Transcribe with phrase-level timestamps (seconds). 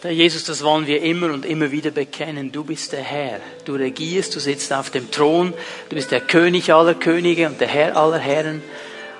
[0.00, 2.52] Herr Jesus, das wollen wir immer und immer wieder bekennen.
[2.52, 3.40] Du bist der Herr.
[3.64, 5.52] Du regierst, du sitzt auf dem Thron.
[5.88, 8.62] Du bist der König aller Könige und der Herr aller Herren.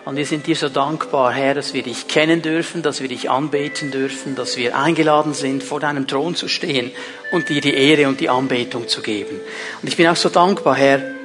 [0.04, 3.28] Und wir sind dir so dankbar, Herr, dass wir dich kennen dürfen, dass wir dich
[3.28, 6.92] anbeten dürfen, dass wir eingeladen sind, vor deinem Thron zu stehen
[7.32, 9.40] und dir die Ehre und die Anbetung zu geben.
[9.82, 11.17] Und ich bin auch so dankbar, Herr,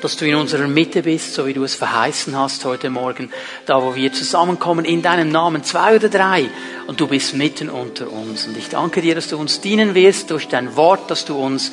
[0.00, 3.30] dass du in unserer Mitte bist, so wie du es verheißen hast heute Morgen,
[3.66, 6.48] da wo wir zusammenkommen in deinem Namen, zwei oder drei,
[6.86, 8.46] und du bist mitten unter uns.
[8.46, 11.72] Und ich danke dir, dass du uns dienen wirst durch dein Wort, dass du uns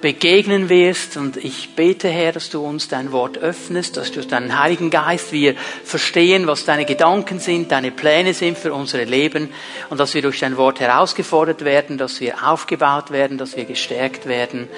[0.00, 1.16] begegnen wirst.
[1.16, 5.32] Und ich bete, Herr, dass du uns dein Wort öffnest, dass du deinen Heiligen Geist
[5.32, 5.54] wir
[5.84, 9.50] verstehen, was deine Gedanken sind, deine Pläne sind für unsere Leben
[9.90, 14.26] und dass wir durch dein Wort herausgefordert werden, dass wir aufgebaut werden, dass wir gestärkt
[14.26, 14.68] werden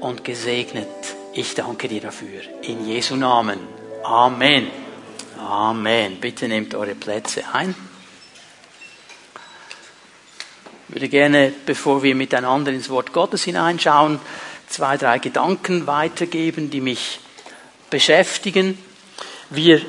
[0.00, 1.15] und gesegnet.
[1.38, 2.40] Ich danke dir dafür.
[2.62, 3.58] In Jesu Namen.
[4.04, 4.70] Amen.
[5.38, 6.18] Amen.
[6.18, 7.74] Bitte nehmt eure Plätze ein.
[10.88, 14.18] Ich würde gerne, bevor wir miteinander ins Wort Gottes hineinschauen,
[14.66, 17.20] zwei, drei Gedanken weitergeben, die mich
[17.90, 18.78] beschäftigen.
[19.50, 19.82] Wir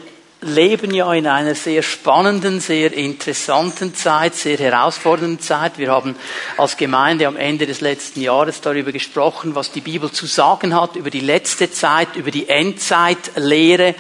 [0.47, 5.77] leben ja in einer sehr spannenden, sehr interessanten Zeit, sehr herausfordernden Zeit.
[5.77, 6.15] Wir haben
[6.57, 10.95] als Gemeinde am Ende des letzten Jahres darüber gesprochen, was die Bibel zu sagen hat
[10.95, 13.95] über die letzte Zeit, über die Endzeitlehre.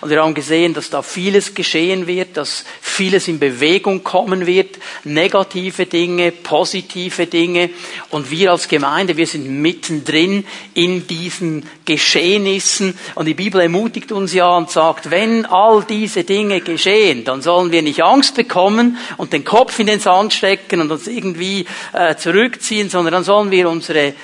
[0.00, 4.78] Und wir haben gesehen, dass da vieles geschehen wird, dass vieles in Bewegung kommen wird,
[5.04, 7.68] negative Dinge, positive Dinge.
[8.08, 12.98] Und wir als Gemeinde, wir sind mittendrin in diesen Geschehnissen.
[13.14, 17.72] Und die Bibel ermutigt uns ja und sagt, wenn all diese Dinge geschehen, dann sollen
[17.72, 22.16] wir nicht Angst bekommen und den Kopf in den Sand stecken und uns irgendwie äh,
[22.16, 24.14] zurückziehen, sondern dann sollen wir unsere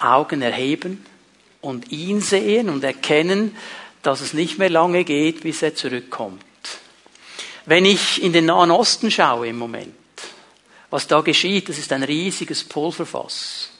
[0.00, 1.04] Augen erheben
[1.60, 3.56] und ihn sehen und erkennen,
[4.02, 6.42] dass es nicht mehr lange geht, bis er zurückkommt.
[7.66, 9.94] Wenn ich in den Nahen Osten schaue im Moment,
[10.90, 13.70] was da geschieht, das ist ein riesiges Pulverfass.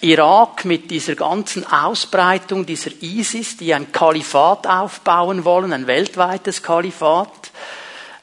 [0.00, 7.50] Irak mit dieser ganzen Ausbreitung dieser ISIS, die ein Kalifat aufbauen wollen, ein weltweites Kalifat,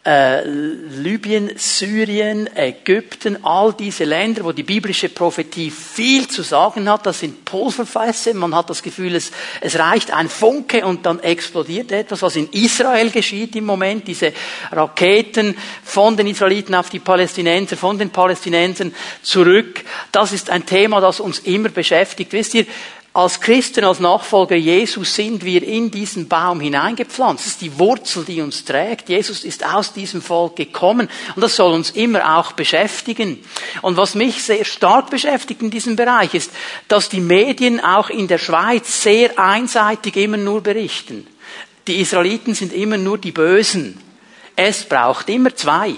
[0.06, 7.08] äh, Libyen, Syrien, Ägypten, all diese Länder, wo die biblische Prophetie viel zu sagen hat,
[7.08, 8.36] das sind Pulverfässer.
[8.36, 12.50] Man hat das Gefühl, es, es reicht ein Funke und dann explodiert etwas, was in
[12.52, 14.08] Israel geschieht im Moment.
[14.08, 14.32] Diese
[14.72, 18.94] Raketen von den Israeliten auf die Palästinenser, von den Palästinensern
[19.24, 19.84] zurück.
[20.12, 22.32] Das ist ein Thema, das uns immer beschäftigt.
[22.32, 22.68] Wisst ihr,
[23.16, 27.46] als Christen, als Nachfolger Jesus sind wir in diesen Baum hineingepflanzt.
[27.46, 29.08] Das ist die Wurzel, die uns trägt.
[29.08, 33.42] Jesus ist aus diesem Volk gekommen und das soll uns immer auch beschäftigen.
[33.82, 36.52] Und was mich sehr stark beschäftigt in diesem Bereich ist,
[36.90, 41.26] dass die Medien auch in der Schweiz sehr einseitig immer nur berichten.
[41.88, 43.98] Die Israeliten sind immer nur die Bösen.
[44.58, 45.96] Es braucht immer zwei.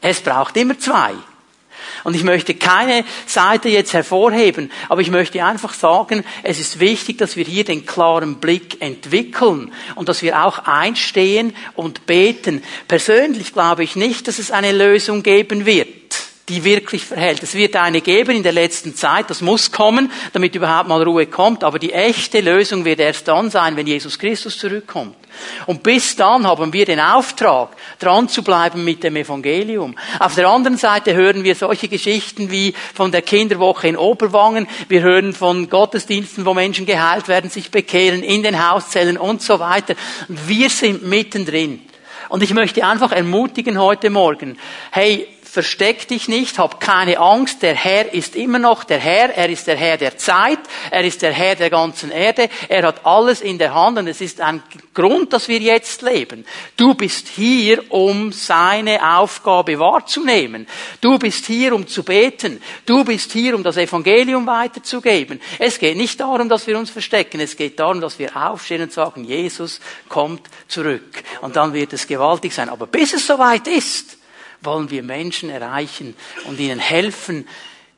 [0.00, 1.14] Es braucht immer zwei.
[2.04, 7.18] Und ich möchte keine Seite jetzt hervorheben, aber ich möchte einfach sagen, es ist wichtig,
[7.18, 12.62] dass wir hier den klaren Blick entwickeln und dass wir auch einstehen und beten.
[12.86, 15.97] Persönlich glaube ich nicht, dass es eine Lösung geben wird
[16.48, 17.42] die wirklich verhält.
[17.42, 21.26] Es wird eine geben in der letzten Zeit, das muss kommen, damit überhaupt mal Ruhe
[21.26, 25.16] kommt, aber die echte Lösung wird erst dann sein, wenn Jesus Christus zurückkommt.
[25.66, 29.94] Und bis dann haben wir den Auftrag, dran zu bleiben mit dem Evangelium.
[30.18, 34.66] Auf der anderen Seite hören wir solche Geschichten wie von der Kinderwoche in Oberwangen.
[34.88, 39.58] Wir hören von Gottesdiensten, wo Menschen geheilt werden, sich bekehren, in den Hauszellen und so
[39.58, 39.94] weiter.
[40.28, 41.82] Wir sind mittendrin.
[42.28, 44.58] Und ich möchte einfach ermutigen heute Morgen,
[44.90, 45.26] hey,
[45.58, 49.66] versteck dich nicht, hab keine Angst, der Herr ist immer noch der Herr, er ist
[49.66, 53.58] der Herr der Zeit, er ist der Herr der ganzen Erde, er hat alles in
[53.58, 54.62] der Hand und es ist ein
[54.94, 56.46] Grund, dass wir jetzt leben.
[56.76, 60.68] Du bist hier, um seine Aufgabe wahrzunehmen.
[61.00, 62.62] Du bist hier, um zu beten.
[62.86, 65.40] Du bist hier, um das Evangelium weiterzugeben.
[65.58, 68.92] Es geht nicht darum, dass wir uns verstecken, es geht darum, dass wir aufstehen und
[68.92, 71.20] sagen, Jesus kommt zurück.
[71.40, 72.68] Und dann wird es gewaltig sein.
[72.68, 74.17] Aber bis es soweit ist,
[74.60, 76.14] wollen wir Menschen erreichen
[76.46, 77.46] und ihnen helfen,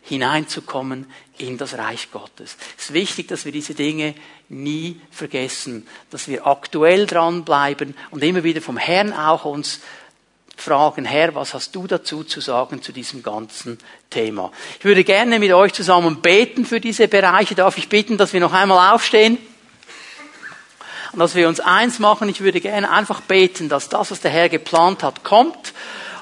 [0.03, 1.07] hineinzukommen
[1.39, 2.57] in das Reich Gottes.
[2.77, 4.15] Es ist wichtig, dass wir diese Dinge
[4.48, 9.80] nie vergessen, dass wir aktuell dranbleiben und immer wieder vom Herrn auch uns
[10.57, 13.78] fragen, Herr, was hast du dazu zu sagen zu diesem ganzen
[14.10, 14.53] Thema?
[14.78, 17.54] Ich würde gerne mit euch zusammen beten für diese Bereiche.
[17.54, 19.39] Darf ich bitten, dass wir noch einmal aufstehen?
[21.12, 24.30] Und dass wir uns eins machen, ich würde gerne einfach beten, dass das, was der
[24.30, 25.72] Herr geplant hat, kommt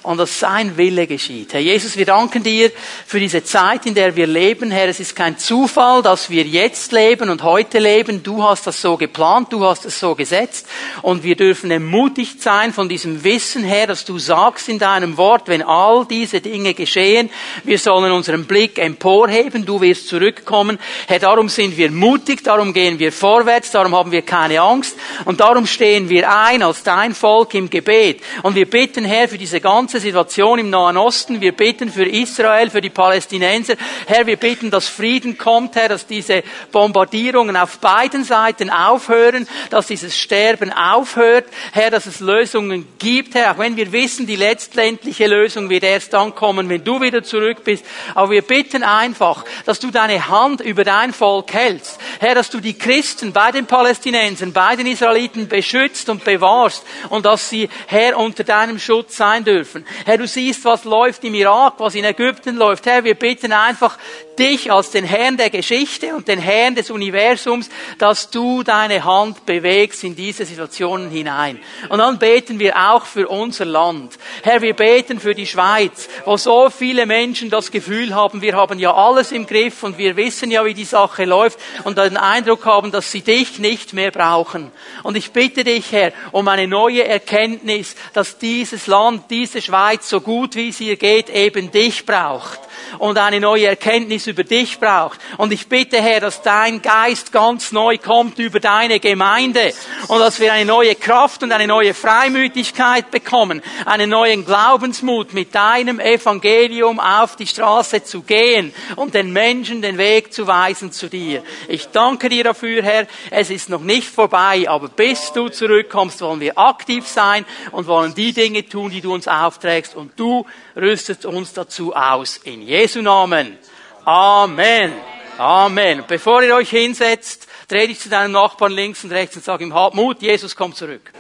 [0.03, 1.53] und dass sein Wille geschieht.
[1.53, 2.71] Herr Jesus, wir danken dir
[3.06, 4.71] für diese Zeit, in der wir leben.
[4.71, 8.23] Herr, es ist kein Zufall, dass wir jetzt leben und heute leben.
[8.23, 10.67] Du hast das so geplant, du hast es so gesetzt
[11.03, 15.49] und wir dürfen ermutigt sein von diesem Wissen her, dass du sagst in deinem Wort,
[15.49, 17.31] wenn all diese Dinge geschehen,
[17.65, 20.79] wir sollen unseren Blick emporheben, du wirst zurückkommen.
[21.06, 25.41] Herr, darum sind wir mutig, darum gehen wir vorwärts, darum haben wir keine Angst und
[25.41, 28.21] darum stehen wir ein als dein Volk im Gebet.
[28.43, 32.70] Und wir bitten, Herr, für diese ganze Situation im Nahen Osten, wir bitten für Israel,
[32.70, 33.75] für die Palästinenser,
[34.06, 39.87] Herr, wir bitten, dass Frieden kommt, Herr, dass diese Bombardierungen auf beiden Seiten aufhören, dass
[39.87, 45.26] dieses Sterben aufhört, Herr, dass es Lösungen gibt, Herr, auch wenn wir wissen, die letztendliche
[45.26, 47.85] Lösung wird erst dann kommen, wenn du wieder zurück bist.
[48.14, 51.99] Aber wir bitten einfach, dass du deine Hand über dein Volk hältst.
[52.20, 57.25] Herr, dass du die Christen bei den Palästinensern, bei den Israeliten beschützt und bewahrst und
[57.25, 59.77] dass sie, Herr, unter deinem Schutz sein dürfen.
[60.04, 62.86] Herr, du siehst, was läuft im Irak, was in Ägypten läuft.
[62.86, 63.98] Herr, wir bitten einfach
[64.38, 69.44] dich als den Herrn der Geschichte und den Herrn des Universums, dass du deine Hand
[69.46, 71.58] bewegst in diese Situationen hinein.
[71.88, 74.16] Und dann beten wir auch für unser Land.
[74.42, 78.78] Herr, wir beten für die Schweiz, wo so viele Menschen das Gefühl haben, wir haben
[78.78, 82.64] ja alles im Griff und wir wissen ja, wie die Sache läuft und den Eindruck
[82.64, 84.70] haben, dass sie dich nicht mehr brauchen.
[85.02, 90.23] Und ich bitte dich, Herr, um eine neue Erkenntnis, dass dieses Land, diese Schweiz, so
[90.23, 92.59] gut wie es ihr geht, eben dich braucht
[92.98, 95.20] und eine neue Erkenntnis über dich braucht.
[95.36, 99.72] Und ich bitte, Herr, dass dein Geist ganz neu kommt über deine Gemeinde
[100.08, 105.54] und dass wir eine neue Kraft und eine neue Freimütigkeit bekommen, einen neuen Glaubensmut mit
[105.54, 111.08] deinem Evangelium auf die Straße zu gehen und den Menschen den Weg zu weisen zu
[111.08, 111.42] dir.
[111.69, 113.06] Ich danke dir dafür, Herr.
[113.30, 118.14] Es ist noch nicht vorbei, aber bis du zurückkommst, wollen wir aktiv sein und wollen
[118.14, 120.46] die Dinge tun, die du uns aufträgst und du
[120.76, 122.38] rüstest uns dazu aus.
[122.38, 123.56] In Jesu Namen.
[124.05, 124.93] Amen.
[125.38, 126.05] Amen.
[126.06, 129.73] Bevor ihr euch hinsetzt, dreh dich zu deinem Nachbarn links und rechts und sag ihm,
[129.73, 131.11] hab Mut, Jesus kommt zurück.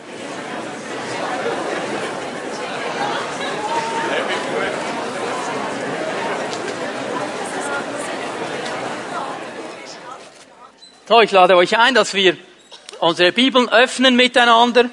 [11.08, 12.36] So, ich lade euch ein, dass wir
[13.00, 14.90] unsere Bibeln öffnen miteinander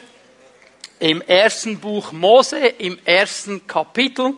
[1.00, 4.36] im ersten Buch Mose, im ersten Kapitel.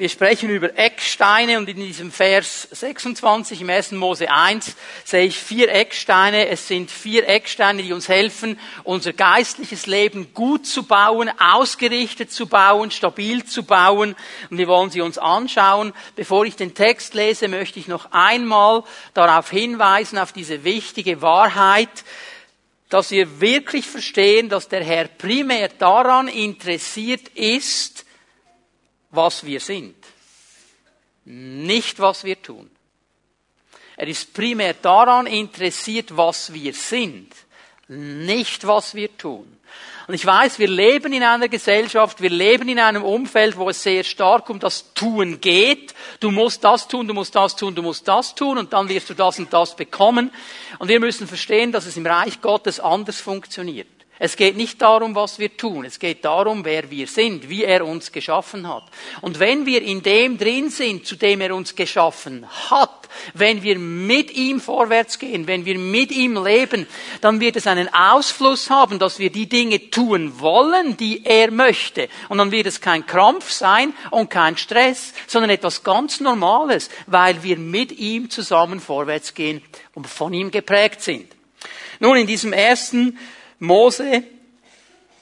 [0.00, 3.92] Wir sprechen über Ecksteine und in diesem Vers 26 im 1.
[3.92, 4.74] Mose 1
[5.04, 6.48] sehe ich vier Ecksteine.
[6.48, 12.46] Es sind vier Ecksteine, die uns helfen, unser geistliches Leben gut zu bauen, ausgerichtet zu
[12.46, 14.16] bauen, stabil zu bauen.
[14.48, 15.92] Und wir wollen sie uns anschauen.
[16.16, 22.04] Bevor ich den Text lese, möchte ich noch einmal darauf hinweisen, auf diese wichtige Wahrheit,
[22.88, 28.06] dass wir wirklich verstehen, dass der Herr primär daran interessiert ist,
[29.10, 29.96] was wir sind,
[31.24, 32.70] nicht was wir tun.
[33.96, 37.34] Er ist primär daran interessiert, was wir sind,
[37.88, 39.60] nicht was wir tun.
[40.10, 43.80] Und ich weiß, wir leben in einer Gesellschaft, wir leben in einem Umfeld, wo es
[43.80, 45.94] sehr stark um das Tun geht.
[46.18, 49.08] Du musst das tun, du musst das tun, du musst das tun und dann wirst
[49.10, 50.32] du das und das bekommen.
[50.80, 53.99] Und wir müssen verstehen, dass es im Reich Gottes anders funktioniert.
[54.22, 55.86] Es geht nicht darum, was wir tun.
[55.86, 58.84] Es geht darum, wer wir sind, wie er uns geschaffen hat.
[59.22, 63.78] Und wenn wir in dem drin sind, zu dem er uns geschaffen hat, wenn wir
[63.78, 66.86] mit ihm vorwärts gehen, wenn wir mit ihm leben,
[67.22, 72.10] dann wird es einen Ausfluss haben, dass wir die Dinge tun wollen, die er möchte.
[72.28, 77.42] Und dann wird es kein Krampf sein und kein Stress, sondern etwas ganz Normales, weil
[77.42, 79.62] wir mit ihm zusammen vorwärts gehen
[79.94, 81.26] und von ihm geprägt sind.
[82.00, 83.18] Nun, in diesem ersten
[83.60, 84.24] Mose,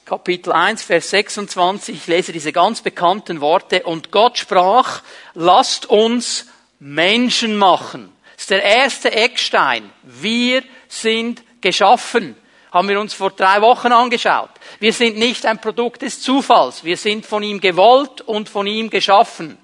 [0.05, 5.01] Kapitel 1, Vers 26, ich lese diese ganz bekannten Worte, und Gott sprach,
[5.33, 6.47] lasst uns
[6.79, 8.11] Menschen machen.
[8.35, 9.89] Das ist der erste Eckstein.
[10.03, 12.37] Wir sind geschaffen.
[12.71, 14.51] Haben wir uns vor drei Wochen angeschaut.
[14.79, 16.85] Wir sind nicht ein Produkt des Zufalls.
[16.85, 19.57] Wir sind von ihm gewollt und von ihm geschaffen.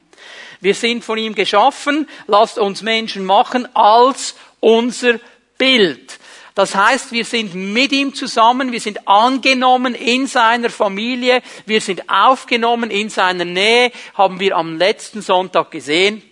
[0.60, 2.10] Wir sind von ihm geschaffen.
[2.28, 5.20] Lasst uns Menschen machen als unser
[5.58, 6.20] Bild.
[6.56, 12.10] Das heißt, wir sind mit ihm zusammen, wir sind angenommen in seiner Familie, wir sind
[12.10, 16.24] aufgenommen in seiner Nähe, haben wir am letzten Sonntag gesehen.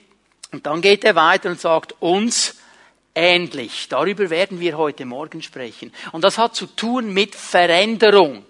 [0.53, 2.55] Und dann geht er weiter und sagt, uns
[3.13, 3.87] ähnlich.
[3.89, 5.91] Darüber werden wir heute Morgen sprechen.
[6.13, 8.45] Und das hat zu tun mit Veränderung.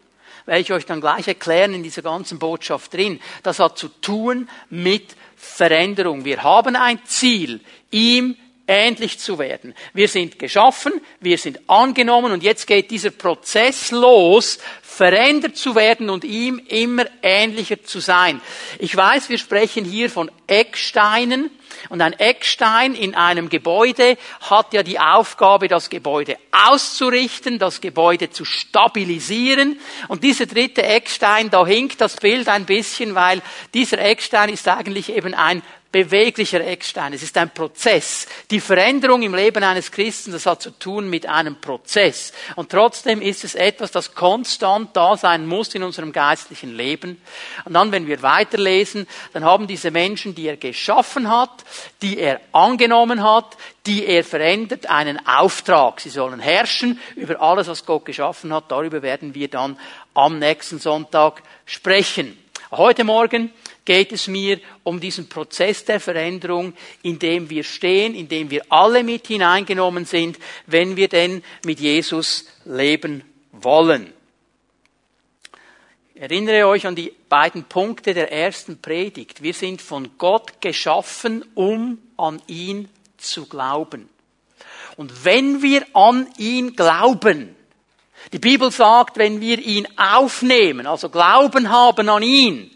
[0.46, 3.20] Werde ich euch dann gleich erklären in dieser ganzen Botschaft drin.
[3.42, 6.24] Das hat zu tun mit Veränderung.
[6.24, 8.36] Wir haben ein Ziel, ihm
[8.67, 9.74] ähnlich zu werden.
[9.93, 16.10] Wir sind geschaffen, wir sind angenommen und jetzt geht dieser Prozess los, verändert zu werden
[16.10, 18.41] und ihm immer ähnlicher zu sein.
[18.79, 21.50] Ich weiß, wir sprechen hier von Ecksteinen
[21.89, 28.29] und ein Eckstein in einem Gebäude hat ja die Aufgabe, das Gebäude auszurichten, das Gebäude
[28.29, 29.79] zu stabilisieren.
[30.08, 33.41] Und dieser dritte Eckstein, da hinkt das Bild ein bisschen, weil
[33.74, 35.62] dieser Eckstein ist eigentlich eben ein
[35.94, 37.14] beweglicher Eckstein.
[37.14, 38.28] Es ist ein Prozess.
[38.50, 42.34] Die Veränderung im Leben eines Christen, das hat zu tun mit einem Prozess.
[42.56, 47.22] Und trotzdem ist es etwas, das konstant da sein muss in unserem geistlichen Leben.
[47.64, 51.64] Und dann, wenn wir weiterlesen, dann haben diese Menschen, die er geschaffen hat,
[52.02, 56.02] die er angenommen hat, die er verändert, einen Auftrag.
[56.02, 58.72] Sie sollen herrschen über alles, was Gott geschaffen hat.
[58.72, 59.78] Darüber werden wir dann
[60.16, 62.36] am nächsten Sonntag sprechen.
[62.72, 63.54] Heute Morgen
[63.86, 68.63] geht es mir um diesen Prozess der Veränderung, in dem wir stehen, in dem wir
[68.70, 70.38] alle mit hineingenommen sind,
[70.68, 74.13] wenn wir denn mit Jesus leben wollen.
[76.16, 79.42] Ich erinnere euch an die beiden Punkte der ersten Predigt.
[79.42, 82.88] Wir sind von Gott geschaffen, um an ihn
[83.18, 84.08] zu glauben.
[84.96, 87.56] Und wenn wir an ihn glauben,
[88.32, 92.72] die Bibel sagt, wenn wir ihn aufnehmen, also Glauben haben an ihn,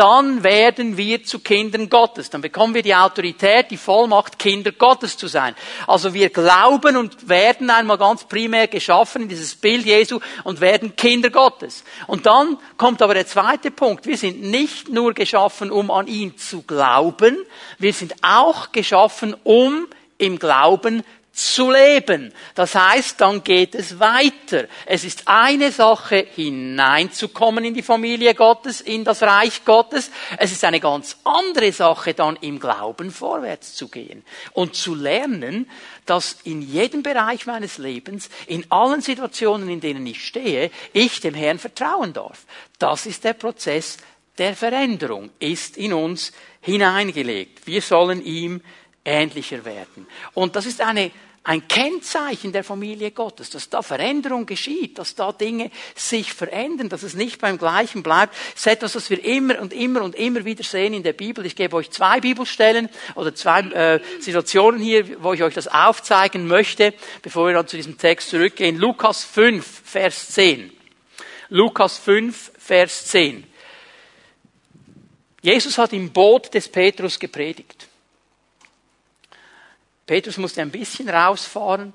[0.00, 2.30] dann werden wir zu Kindern Gottes.
[2.30, 5.54] Dann bekommen wir die Autorität, die Vollmacht, Kinder Gottes zu sein.
[5.86, 10.96] Also wir glauben und werden einmal ganz primär geschaffen in dieses Bild Jesu und werden
[10.96, 11.84] Kinder Gottes.
[12.06, 14.06] Und dann kommt aber der zweite Punkt.
[14.06, 17.36] Wir sind nicht nur geschaffen, um an ihn zu glauben,
[17.78, 22.32] wir sind auch geschaffen, um im Glauben zu leben.
[22.54, 24.66] Das heißt, dann geht es weiter.
[24.86, 30.10] Es ist eine Sache, hineinzukommen in die Familie Gottes, in das Reich Gottes.
[30.38, 35.70] Es ist eine ganz andere Sache, dann im Glauben vorwärts zu gehen und zu lernen,
[36.04, 41.34] dass in jedem Bereich meines Lebens, in allen Situationen, in denen ich stehe, ich dem
[41.34, 42.44] Herrn vertrauen darf.
[42.78, 43.98] Das ist der Prozess
[44.38, 47.66] der Veränderung, ist in uns hineingelegt.
[47.66, 48.62] Wir sollen ihm
[49.04, 50.06] ähnlicher werden.
[50.34, 51.10] Und das ist eine
[51.42, 57.02] ein Kennzeichen der Familie Gottes, dass da Veränderung geschieht, dass da Dinge sich verändern, dass
[57.02, 58.34] es nicht beim Gleichen bleibt.
[58.52, 61.46] Das ist etwas, was wir immer und immer und immer wieder sehen in der Bibel.
[61.46, 66.46] Ich gebe euch zwei Bibelstellen oder zwei äh, Situationen hier, wo ich euch das aufzeigen
[66.46, 66.92] möchte,
[67.22, 68.76] bevor wir dann zu diesem Text zurückgehen.
[68.76, 70.70] Lukas 5, Vers 10.
[71.48, 73.44] Lukas 5, Vers 10.
[75.40, 77.89] Jesus hat im Boot des Petrus gepredigt.
[80.10, 81.92] Petrus musste ein bisschen rausfahren,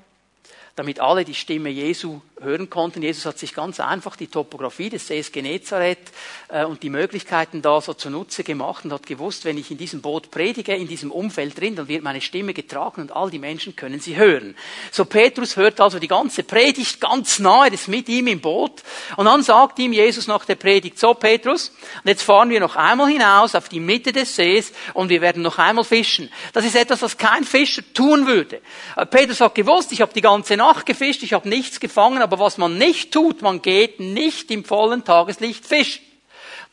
[0.77, 3.01] damit alle die Stimme Jesu hören konnten.
[3.01, 6.11] Jesus hat sich ganz einfach die Topografie des Sees Genezareth
[6.49, 10.01] äh, und die Möglichkeiten da so zunutze gemacht und hat gewusst, wenn ich in diesem
[10.01, 13.75] Boot predige, in diesem Umfeld drin, dann wird meine Stimme getragen und all die Menschen
[13.75, 14.55] können sie hören.
[14.91, 18.83] So Petrus hört also die ganze Predigt ganz nahe, ist mit ihm im Boot
[19.15, 21.69] und dann sagt ihm Jesus nach der Predigt, so Petrus,
[22.03, 25.41] und jetzt fahren wir noch einmal hinaus auf die Mitte des Sees und wir werden
[25.41, 26.29] noch einmal fischen.
[26.51, 28.61] Das ist etwas, was kein Fischer tun würde.
[28.97, 32.39] Äh, Petrus hat gewusst, ich habe die ganze Nacht gefischt, ich habe nichts gefangen, aber
[32.39, 36.03] was man nicht tut, man geht nicht im vollen Tageslicht fischen.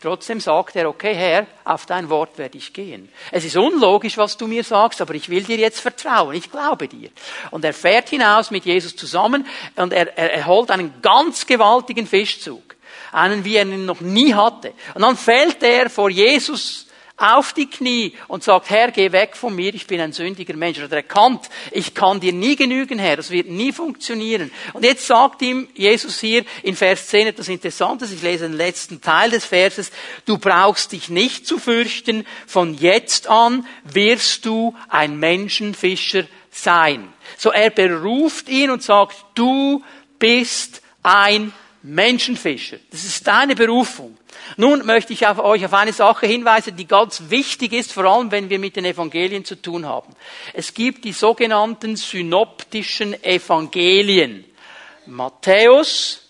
[0.01, 3.09] Trotzdem sagt er, okay Herr, auf dein Wort werde ich gehen.
[3.31, 6.89] Es ist unlogisch, was du mir sagst, aber ich will dir jetzt vertrauen, ich glaube
[6.89, 7.11] dir.
[7.53, 12.07] Und er fährt hinaus mit Jesus zusammen und er, er, er holt einen ganz gewaltigen
[12.07, 12.75] Fischzug.
[13.13, 14.73] Einen, wie er ihn noch nie hatte.
[14.95, 16.87] Und dann fällt er vor Jesus
[17.23, 20.79] auf die Knie und sagt, Herr, geh weg von mir, ich bin ein sündiger Mensch.
[20.81, 24.51] Oder erkannt, ich kann dir nie genügen, Herr, das wird nie funktionieren.
[24.73, 29.01] Und jetzt sagt ihm Jesus hier in Vers 10 etwas Interessantes, ich lese den letzten
[29.01, 29.93] Teil des Verses,
[30.27, 37.13] du brauchst dich nicht zu fürchten, von jetzt an wirst du ein Menschenfischer sein.
[37.39, 39.83] So er beruft ihn und sagt, du
[40.19, 41.53] bist ein
[41.83, 42.79] Menschenfischer.
[42.91, 44.17] Das ist deine Berufung.
[44.57, 48.31] Nun möchte ich auf euch auf eine Sache hinweisen, die ganz wichtig ist, vor allem
[48.31, 50.15] wenn wir mit den Evangelien zu tun haben.
[50.53, 54.45] Es gibt die sogenannten synoptischen Evangelien.
[55.07, 56.23] Matthäus,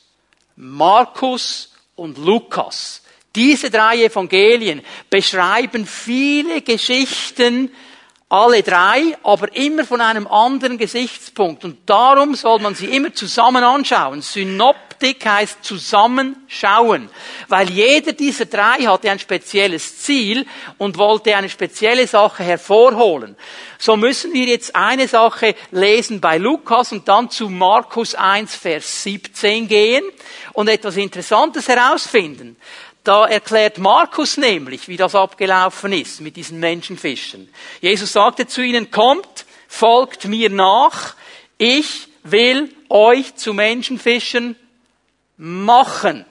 [0.56, 3.02] Markus und Lukas.
[3.34, 7.70] Diese drei Evangelien beschreiben viele Geschichten,
[8.28, 11.64] alle drei, aber immer von einem anderen Gesichtspunkt.
[11.64, 14.22] Und darum soll man sie immer zusammen anschauen.
[15.02, 17.10] Synoptik heißt zusammenschauen.
[17.48, 20.46] Weil jeder dieser drei hatte ein spezielles Ziel
[20.78, 23.36] und wollte eine spezielle Sache hervorholen.
[23.78, 29.02] So müssen wir jetzt eine Sache lesen bei Lukas und dann zu Markus 1, Vers
[29.02, 30.04] 17 gehen
[30.52, 32.56] und etwas Interessantes herausfinden.
[33.02, 37.52] Da erklärt Markus nämlich, wie das abgelaufen ist mit diesen Menschenfischen.
[37.80, 41.16] Jesus sagte zu ihnen, kommt, folgt mir nach,
[41.58, 44.56] ich will euch zu Menschenfischen
[45.36, 46.24] machen.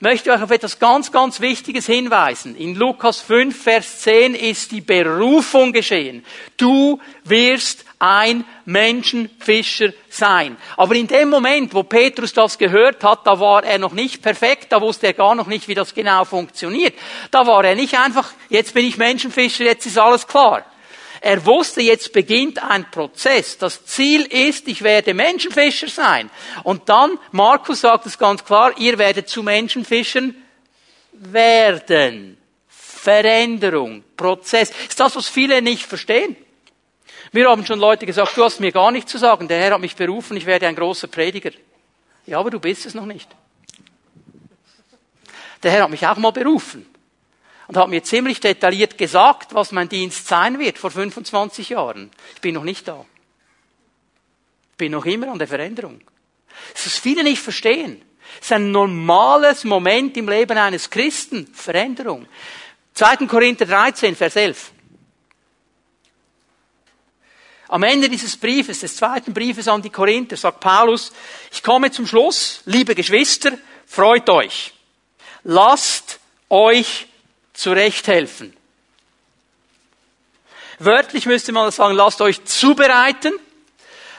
[0.00, 2.56] möchte euch auf etwas ganz, ganz Wichtiges hinweisen.
[2.56, 6.24] In Lukas 5, Vers 10 ist die Berufung geschehen.
[6.56, 10.56] Du wirst ein Menschenfischer sein.
[10.76, 14.72] Aber in dem Moment, wo Petrus das gehört hat, da war er noch nicht perfekt,
[14.72, 16.94] da wusste er gar noch nicht, wie das genau funktioniert.
[17.30, 20.64] Da war er nicht einfach, jetzt bin ich Menschenfischer, jetzt ist alles klar.
[21.24, 23.56] Er wusste, jetzt beginnt ein Prozess.
[23.56, 26.28] Das Ziel ist, ich werde Menschenfischer sein.
[26.64, 30.34] Und dann, Markus sagt es ganz klar, ihr werdet zu Menschenfischern
[31.12, 32.38] werden.
[32.66, 34.72] Veränderung, Prozess.
[34.88, 36.34] Ist das, was viele nicht verstehen?
[37.30, 39.46] Mir haben schon Leute gesagt, du hast mir gar nichts zu sagen.
[39.46, 41.52] Der Herr hat mich berufen, ich werde ein großer Prediger.
[42.26, 43.28] Ja, aber du bist es noch nicht.
[45.62, 46.91] Der Herr hat mich auch mal berufen
[47.68, 52.10] und hat mir ziemlich detailliert gesagt, was mein Dienst sein wird vor 25 Jahren.
[52.34, 53.04] Ich bin noch nicht da.
[54.72, 56.00] Ich bin noch immer an der Veränderung.
[56.72, 58.02] Das ist viele nicht verstehen.
[58.40, 61.46] Es ist ein normales Moment im Leben eines Christen.
[61.52, 62.26] Veränderung.
[62.94, 63.26] 2.
[63.26, 64.72] Korinther 13, Vers 11.
[67.68, 71.10] Am Ende dieses Briefes, des zweiten Briefes an die Korinther, sagt Paulus,
[71.50, 73.52] ich komme zum Schluss, liebe Geschwister,
[73.86, 74.74] freut euch.
[75.44, 77.06] Lasst euch
[77.52, 78.56] zurechthelfen.
[80.78, 83.32] Wörtlich müsste man sagen, lasst euch zubereiten,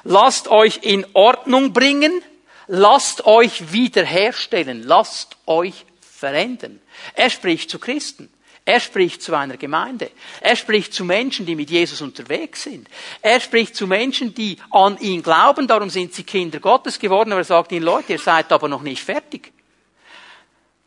[0.04, 2.22] lasst euch in Ordnung bringen,
[2.68, 6.80] lasst euch wiederherstellen, lasst euch verändern.
[7.16, 8.30] Er spricht zu Christen.
[8.66, 10.10] Er spricht zu einer Gemeinde.
[10.40, 12.88] Er spricht zu Menschen, die mit Jesus unterwegs sind.
[13.22, 17.42] Er spricht zu Menschen, die an ihn glauben, darum sind sie Kinder Gottes geworden, aber
[17.42, 19.52] er sagt ihnen, Leute, ihr seid aber noch nicht fertig.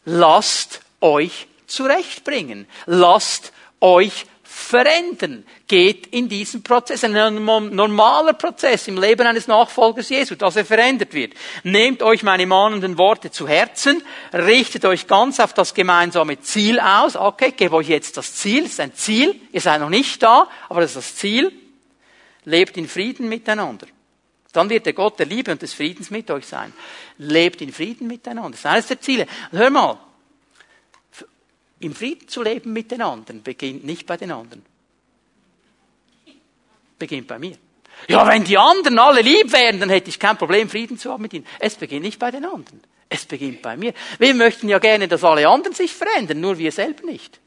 [0.07, 2.67] Lasst euch zurechtbringen.
[2.87, 5.45] Lasst euch verändern.
[5.69, 7.05] Geht in diesen Prozess.
[7.05, 11.35] Ein normaler Prozess im Leben eines Nachfolgers Jesu, dass er verändert wird.
[11.63, 17.17] Nehmt euch meine mahnenden Worte zu Herzen, richtet euch ganz auf das gemeinsame Ziel aus.
[17.17, 20.23] Okay, ich gebe euch jetzt das Ziel, es ist ein Ziel, ihr seid noch nicht
[20.23, 21.53] da, aber das ist das Ziel.
[22.45, 23.87] Lebt in Frieden miteinander.
[24.53, 26.73] Dann wird der Gott der Liebe und des Friedens mit euch sein.
[27.19, 28.53] Lebt in Frieden miteinander.
[28.53, 29.27] Das ist eines der Ziele.
[29.51, 29.99] hör mal,
[31.87, 34.65] im Frieden zu leben mit den anderen beginnt nicht bei den anderen.
[36.99, 37.57] Beginnt bei mir.
[38.09, 41.23] Ja, wenn die anderen alle lieb wären, dann hätte ich kein Problem, Frieden zu haben
[41.23, 41.47] mit ihnen.
[41.59, 42.83] Es beginnt nicht bei den anderen.
[43.09, 43.95] Es beginnt bei mir.
[44.19, 47.41] Wir möchten ja gerne, dass alle anderen sich verändern, nur wir selber nicht.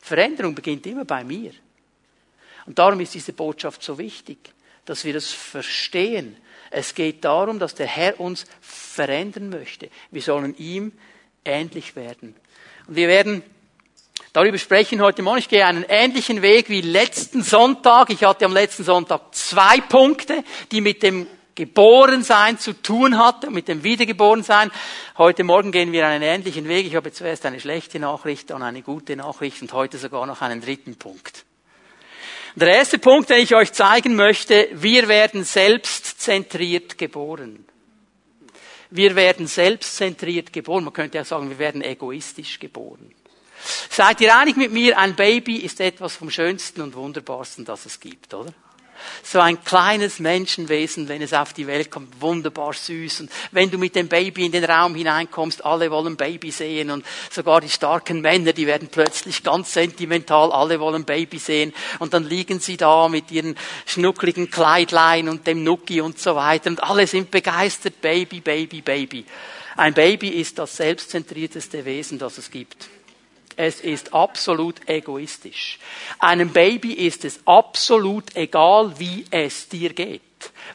[0.00, 1.52] Veränderung beginnt immer bei mir.
[2.66, 4.38] Und darum ist diese Botschaft so wichtig,
[4.84, 6.36] dass wir das verstehen.
[6.70, 9.88] Es geht darum, dass der Herr uns verändern möchte.
[10.10, 10.92] Wir sollen ihm
[11.44, 12.36] ähnlich werden.
[12.86, 13.42] Und wir werden
[14.40, 15.40] Darüber sprechen heute Morgen.
[15.40, 18.08] Ich gehe einen ähnlichen Weg wie letzten Sonntag.
[18.10, 23.66] Ich hatte am letzten Sonntag zwei Punkte, die mit dem Geborensein zu tun hatten, mit
[23.66, 24.70] dem Wiedergeborensein.
[25.16, 26.86] Heute Morgen gehen wir einen ähnlichen Weg.
[26.86, 30.60] Ich habe zuerst eine schlechte Nachricht, dann eine gute Nachricht und heute sogar noch einen
[30.60, 31.44] dritten Punkt.
[32.54, 37.64] Der erste Punkt, den ich euch zeigen möchte, wir werden selbstzentriert geboren.
[38.90, 40.84] Wir werden selbstzentriert geboren.
[40.84, 43.12] Man könnte ja sagen, wir werden egoistisch geboren.
[43.90, 48.00] Seid ihr einig mit mir, ein Baby ist etwas vom Schönsten und Wunderbarsten, das es
[48.00, 48.52] gibt, oder?
[49.22, 53.20] So ein kleines Menschenwesen, wenn es auf die Welt kommt, wunderbar süß.
[53.20, 57.04] Und wenn du mit dem Baby in den Raum hineinkommst, alle wollen Baby sehen und
[57.30, 61.72] sogar die starken Männer, die werden plötzlich ganz sentimental, alle wollen Baby sehen.
[61.98, 66.70] Und dann liegen sie da mit ihren schnuckligen Kleidlein und dem Nuki und so weiter
[66.70, 69.24] und alle sind begeistert, Baby, Baby, Baby.
[69.76, 72.88] Ein Baby ist das selbstzentrierteste Wesen, das es gibt.
[73.60, 75.80] Es ist absolut egoistisch.
[76.20, 80.22] Einem Baby ist es absolut egal, wie es dir geht.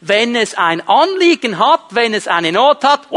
[0.01, 3.07] Wenn es ein Anliegen hat, wenn es eine Not hat,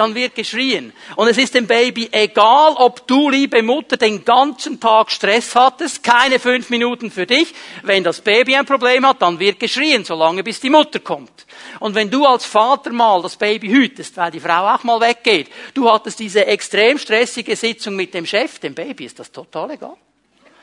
[0.00, 0.92] dann wird geschrien.
[1.16, 6.02] Und es ist dem Baby egal, ob du, liebe Mutter, den ganzen Tag Stress hattest,
[6.02, 7.52] keine fünf Minuten für dich.
[7.82, 11.46] Wenn das Baby ein Problem hat, dann wird geschrien, solange bis die Mutter kommt.
[11.80, 15.50] Und wenn du als Vater mal das Baby hütest, weil die Frau auch mal weggeht,
[15.74, 19.96] du hattest diese extrem stressige Sitzung mit dem Chef, dem Baby ist das total egal.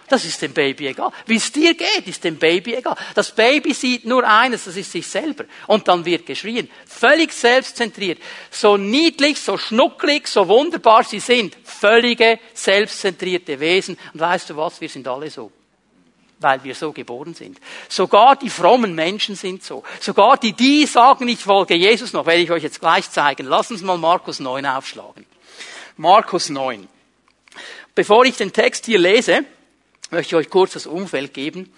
[0.09, 1.11] Das ist dem Baby egal.
[1.25, 2.95] Wie es dir geht, ist dem Baby egal.
[3.13, 5.43] Das Baby sieht nur eines, das ist sich selber.
[5.67, 6.69] Und dann wird geschrien.
[6.85, 8.19] Völlig selbstzentriert.
[8.49, 11.57] So niedlich, so schnucklig, so wunderbar sie sind.
[11.63, 13.97] Völlige selbstzentrierte Wesen.
[14.13, 14.79] Und weißt du was?
[14.79, 15.51] Wir sind alle so
[16.39, 17.59] weil wir so geboren sind.
[17.89, 19.83] Sogar die frommen Menschen sind so.
[19.99, 23.47] Sogar die, die sagen, ich folge Jesus noch, werde ich euch jetzt gleich zeigen.
[23.47, 25.25] Lass uns mal Markus 9 aufschlagen.
[25.95, 26.87] Markus 9.
[27.95, 29.45] Bevor ich den Text hier lese,
[30.11, 31.73] möchte ich euch kurz das Umfeld geben.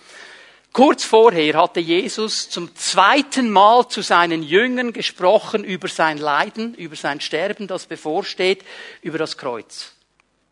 [0.71, 6.95] Kurz vorher hatte Jesus zum zweiten Mal zu seinen Jüngern gesprochen über sein Leiden, über
[6.95, 8.63] sein Sterben, das bevorsteht,
[9.01, 9.93] über das Kreuz.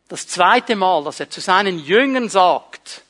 [0.08, 3.04] Das zweite Mal, dass er zu seinen Jüngern sagt,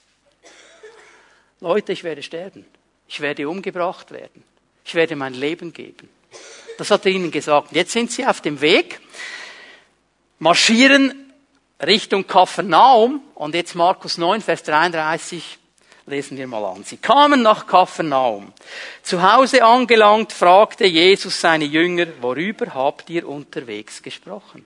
[1.60, 2.66] Leute, ich werde sterben.
[3.08, 4.44] Ich werde umgebracht werden.
[4.84, 6.10] Ich werde mein Leben geben.
[6.78, 7.72] Das hat er ihnen gesagt.
[7.72, 9.00] Jetzt sind sie auf dem Weg,
[10.40, 11.27] marschieren
[11.86, 15.60] Richtung Kapernaum und jetzt Markus 9, Vers 33
[16.08, 16.84] lesen wir mal an.
[16.84, 18.52] Sie kamen nach Kapernaum.
[19.04, 24.66] Zu Hause angelangt, fragte Jesus seine Jünger, worüber habt ihr unterwegs gesprochen?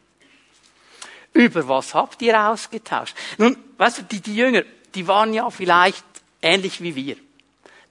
[1.33, 3.15] Über was habt ihr ausgetauscht?
[3.37, 6.05] Nun, weißt du, die, die Jünger, die waren ja vielleicht
[6.41, 7.15] ähnlich wie wir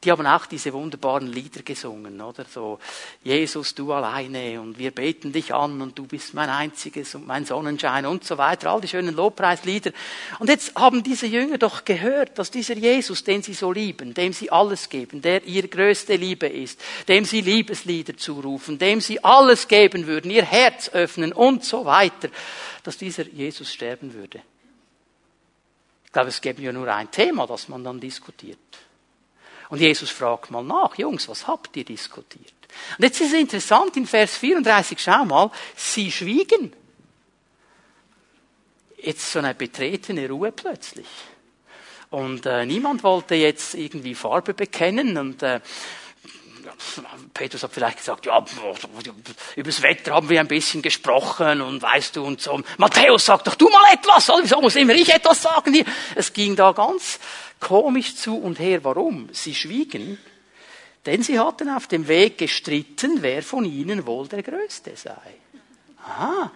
[0.02, 2.46] die haben auch diese wunderbaren Lieder gesungen, oder?
[2.46, 2.78] So,
[3.22, 7.44] Jesus, du alleine und wir beten dich an und du bist mein einziges und mein
[7.44, 9.92] Sonnenschein und so weiter, all die schönen Lobpreislieder.
[10.38, 14.32] Und jetzt haben diese Jünger doch gehört, dass dieser Jesus, den sie so lieben, dem
[14.32, 19.68] sie alles geben, der ihre größte Liebe ist, dem sie Liebeslieder zurufen, dem sie alles
[19.68, 22.30] geben würden, ihr Herz öffnen und so weiter,
[22.84, 24.40] dass dieser Jesus sterben würde.
[26.06, 28.58] Ich glaube, es gäbe ja nur ein Thema, das man dann diskutiert.
[29.70, 32.52] Und Jesus fragt mal nach, Jungs, was habt ihr diskutiert?
[32.98, 36.72] Und jetzt ist es interessant, in Vers 34, schau mal, sie schwiegen.
[38.96, 41.06] Jetzt so eine betretene Ruhe plötzlich.
[42.11, 45.61] Und äh, niemand wollte jetzt irgendwie Farbe bekennen und äh,
[47.34, 48.44] Petrus hat vielleicht gesagt, ja,
[49.56, 52.60] über das Wetter haben wir ein bisschen gesprochen und weißt du und so.
[52.78, 55.84] Matthäus, sag doch du mal etwas, wieso muss immer ich etwas sagen hier?
[56.14, 57.18] Es ging da ganz
[57.58, 58.82] komisch zu und her.
[58.84, 59.28] Warum?
[59.32, 60.18] Sie schwiegen,
[61.06, 65.16] denn sie hatten auf dem Weg gestritten, wer von ihnen wohl der Größte sei.
[66.06, 66.50] Aha.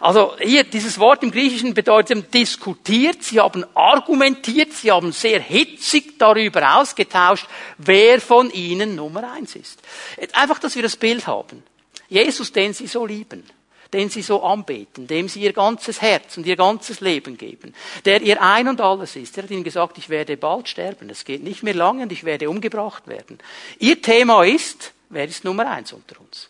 [0.00, 6.18] Also hier, dieses Wort im Griechischen bedeutet diskutiert, sie haben argumentiert, sie haben sehr hitzig
[6.18, 7.46] darüber ausgetauscht,
[7.78, 9.80] wer von ihnen Nummer eins ist.
[10.32, 11.62] Einfach, dass wir das Bild haben.
[12.08, 13.44] Jesus, den sie so lieben
[13.92, 17.74] den sie so anbeten, dem sie ihr ganzes Herz und ihr ganzes Leben geben,
[18.04, 19.36] der ihr ein und alles ist.
[19.36, 22.24] Er hat ihnen gesagt, ich werde bald sterben, es geht nicht mehr lange und ich
[22.24, 23.38] werde umgebracht werden.
[23.78, 26.49] Ihr Thema ist, wer ist Nummer eins unter uns?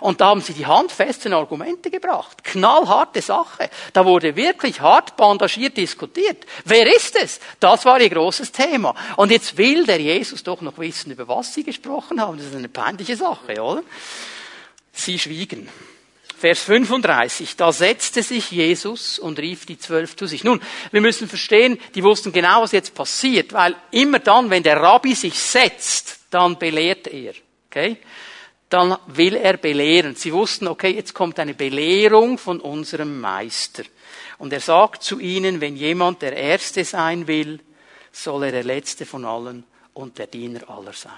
[0.00, 2.42] Und da haben sie die handfesten Argumente gebracht.
[2.44, 3.70] Knallharte Sache.
[3.92, 6.44] Da wurde wirklich hart bandagiert diskutiert.
[6.64, 7.40] Wer ist es?
[7.60, 8.94] Das war ihr großes Thema.
[9.16, 12.38] Und jetzt will der Jesus doch noch wissen, über was sie gesprochen haben.
[12.38, 13.82] Das ist eine peinliche Sache, oder?
[14.92, 15.68] Sie schwiegen.
[16.38, 20.44] Vers 35, da setzte sich Jesus und rief die Zwölf zu sich.
[20.44, 20.60] Nun,
[20.92, 25.14] wir müssen verstehen, die wussten genau, was jetzt passiert, weil immer dann, wenn der Rabbi
[25.14, 27.32] sich setzt, dann belehrt er.
[27.70, 27.96] Okay?
[28.76, 30.16] Dann will er belehren.
[30.16, 33.84] Sie wussten, okay, jetzt kommt eine Belehrung von unserem Meister.
[34.36, 37.58] Und er sagt zu ihnen, wenn jemand der Erste sein will,
[38.12, 41.10] soll er der Letzte von allen und der Diener aller sein.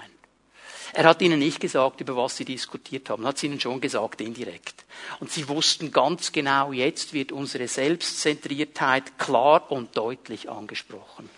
[0.93, 4.21] Er hat ihnen nicht gesagt, über was sie diskutiert haben, hat es ihnen schon gesagt,
[4.21, 4.85] indirekt.
[5.19, 11.29] Und sie wussten ganz genau, jetzt wird unsere Selbstzentriertheit klar und deutlich angesprochen.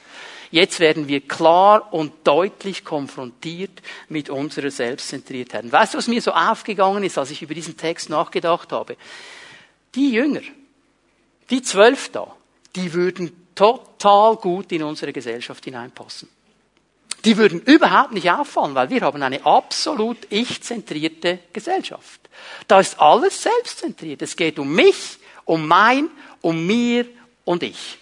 [0.52, 5.72] Jetzt werden wir klar und deutlich konfrontiert mit unserer Selbstzentriertheit.
[5.72, 8.98] Weißt du, was mir so aufgegangen ist, als ich über diesen Text nachgedacht habe?
[9.96, 10.42] Die Jünger,
[11.50, 12.36] die zwölf da,
[12.76, 16.30] die würden total gut in unsere Gesellschaft hineinpassen
[17.26, 22.22] die würden überhaupt nicht auffallen, weil wir haben eine absolut ich-zentrierte Gesellschaft.
[22.68, 24.22] Da ist alles selbstzentriert.
[24.22, 26.10] Es geht um mich, um mein,
[26.42, 27.06] um mir
[27.46, 28.00] und ich.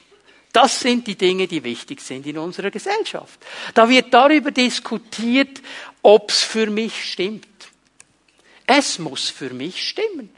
[0.51, 3.39] Das sind die Dinge, die wichtig sind in unserer Gesellschaft.
[3.75, 5.62] Da wird darüber diskutiert,
[6.01, 7.45] ob's für mich stimmt.
[8.65, 10.29] Es muss für mich stimmen.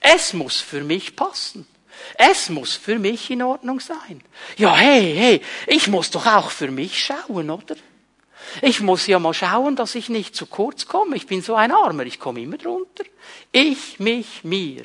[0.00, 1.66] Es muss für mich passen.
[2.14, 4.22] Es muss für mich in Ordnung sein.
[4.56, 7.76] Ja, hey, hey, ich muss doch auch für mich schauen, oder?
[8.62, 11.16] Ich muss ja mal schauen, dass ich nicht zu kurz komme.
[11.16, 13.04] Ich bin so ein Armer, ich komme immer drunter.
[13.52, 14.84] Ich, mich, mir.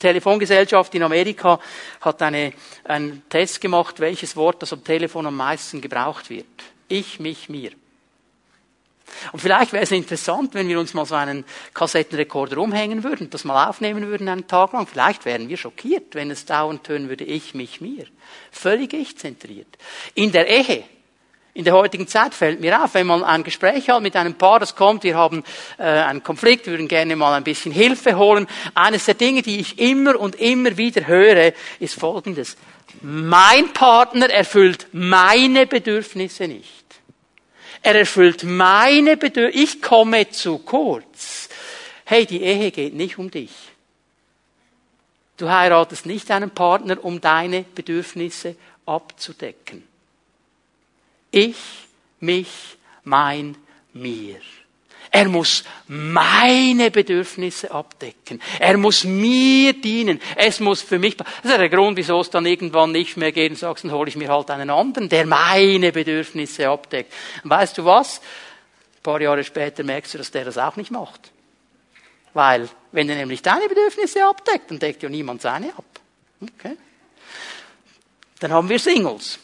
[0.00, 1.60] Telefongesellschaft in Amerika
[2.00, 2.52] hat eine,
[2.84, 6.46] einen Test gemacht, welches Wort das am Telefon am meisten gebraucht wird.
[6.88, 7.70] Ich, mich, mir.
[9.32, 13.44] Und vielleicht wäre es interessant, wenn wir uns mal so einen Kassettenrekorder umhängen würden, das
[13.44, 14.86] mal aufnehmen würden einen Tag lang.
[14.86, 18.06] Vielleicht wären wir schockiert, wenn es dauernd tönen würde, ich, mich, mir.
[18.50, 19.78] Völlig ich-zentriert.
[20.14, 20.84] In der Ehe
[21.60, 24.60] in der heutigen Zeit fällt mir auf, wenn man ein Gespräch hat mit einem Paar,
[24.60, 25.44] das kommt, wir haben
[25.76, 28.46] äh, einen Konflikt, würden gerne mal ein bisschen Hilfe holen.
[28.72, 32.56] Eines der Dinge, die ich immer und immer wieder höre, ist folgendes.
[33.02, 36.86] Mein Partner erfüllt meine Bedürfnisse nicht.
[37.82, 39.62] Er erfüllt meine Bedürfnisse.
[39.62, 41.50] Ich komme zu kurz.
[42.06, 43.52] Hey, die Ehe geht nicht um dich.
[45.36, 49.89] Du heiratest nicht einen Partner, um deine Bedürfnisse abzudecken.
[51.30, 51.56] Ich,
[52.20, 52.48] mich,
[53.04, 53.56] mein,
[53.92, 54.40] mir.
[55.12, 58.40] Er muss meine Bedürfnisse abdecken.
[58.60, 60.20] Er muss mir dienen.
[60.36, 63.50] Es muss für mich, das ist der Grund, wieso es dann irgendwann nicht mehr geht
[63.50, 67.12] und sagst, dann hole ich mir halt einen anderen, der meine Bedürfnisse abdeckt.
[67.42, 68.18] Und weißt du was?
[68.18, 71.32] Ein paar Jahre später merkst du, dass der das auch nicht macht.
[72.32, 75.84] Weil, wenn er nämlich deine Bedürfnisse abdeckt, dann deckt ja niemand seine ab.
[76.40, 76.76] Okay.
[78.38, 79.40] Dann haben wir Singles.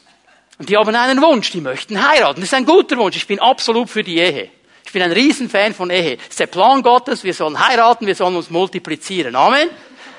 [0.58, 2.40] Und die haben einen Wunsch, die möchten heiraten.
[2.40, 3.16] Das ist ein guter Wunsch.
[3.16, 4.50] Ich bin absolut für die Ehe.
[4.84, 6.16] Ich bin ein Riesenfan von Ehe.
[6.16, 7.24] Das ist der Plan Gottes.
[7.24, 9.34] Wir sollen heiraten, wir sollen uns multiplizieren.
[9.34, 9.68] Amen.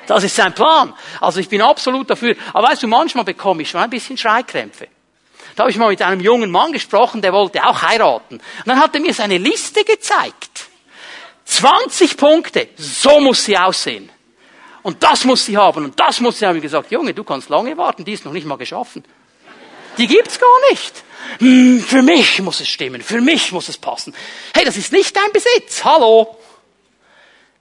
[0.06, 0.94] Das ist sein Plan.
[1.20, 2.36] Also ich bin absolut dafür.
[2.54, 4.88] Aber weißt du, manchmal bekomme ich schon ein bisschen Schreikrämpfe.
[5.56, 8.36] Da habe ich mal mit einem jungen Mann gesprochen, der wollte auch heiraten.
[8.36, 10.68] Und dann hat er mir seine Liste gezeigt.
[11.46, 12.70] 20 Punkte.
[12.78, 14.10] So muss sie aussehen.
[14.84, 15.86] Und das muss sie haben.
[15.86, 16.58] Und das muss sie haben.
[16.58, 18.06] Ich gesagt, Junge, du kannst lange warten.
[18.06, 19.04] Die ist noch nicht mal geschaffen.
[19.98, 21.04] Die gibt's gar nicht.
[21.40, 23.02] Hm, für mich muss es stimmen.
[23.02, 24.14] Für mich muss es passen.
[24.54, 25.84] Hey, das ist nicht dein Besitz.
[25.84, 26.38] Hallo.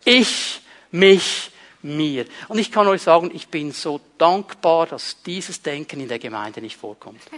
[0.04, 1.50] Ich, mich,
[1.82, 2.26] mir.
[2.48, 6.60] Und ich kann euch sagen, ich bin so dankbar, dass dieses Denken in der Gemeinde
[6.60, 7.22] nicht vorkommt.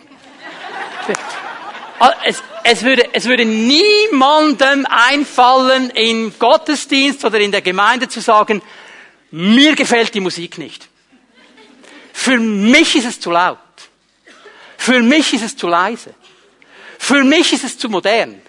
[2.25, 8.63] Es, es, würde, es würde niemandem einfallen, im Gottesdienst oder in der Gemeinde zu sagen,
[9.33, 10.89] mir gefällt die Musik nicht.
[12.13, 13.59] Für mich ist es zu laut.
[14.79, 16.15] Für mich ist es zu leise.
[16.99, 18.41] Für mich ist es zu modern.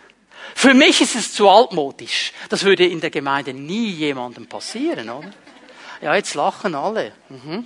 [0.55, 2.31] Für mich ist es zu altmodisch.
[2.47, 5.31] Das würde in der Gemeinde nie jemandem passieren, oder?
[6.01, 7.13] Ja, jetzt lachen alle.
[7.27, 7.65] Mhm.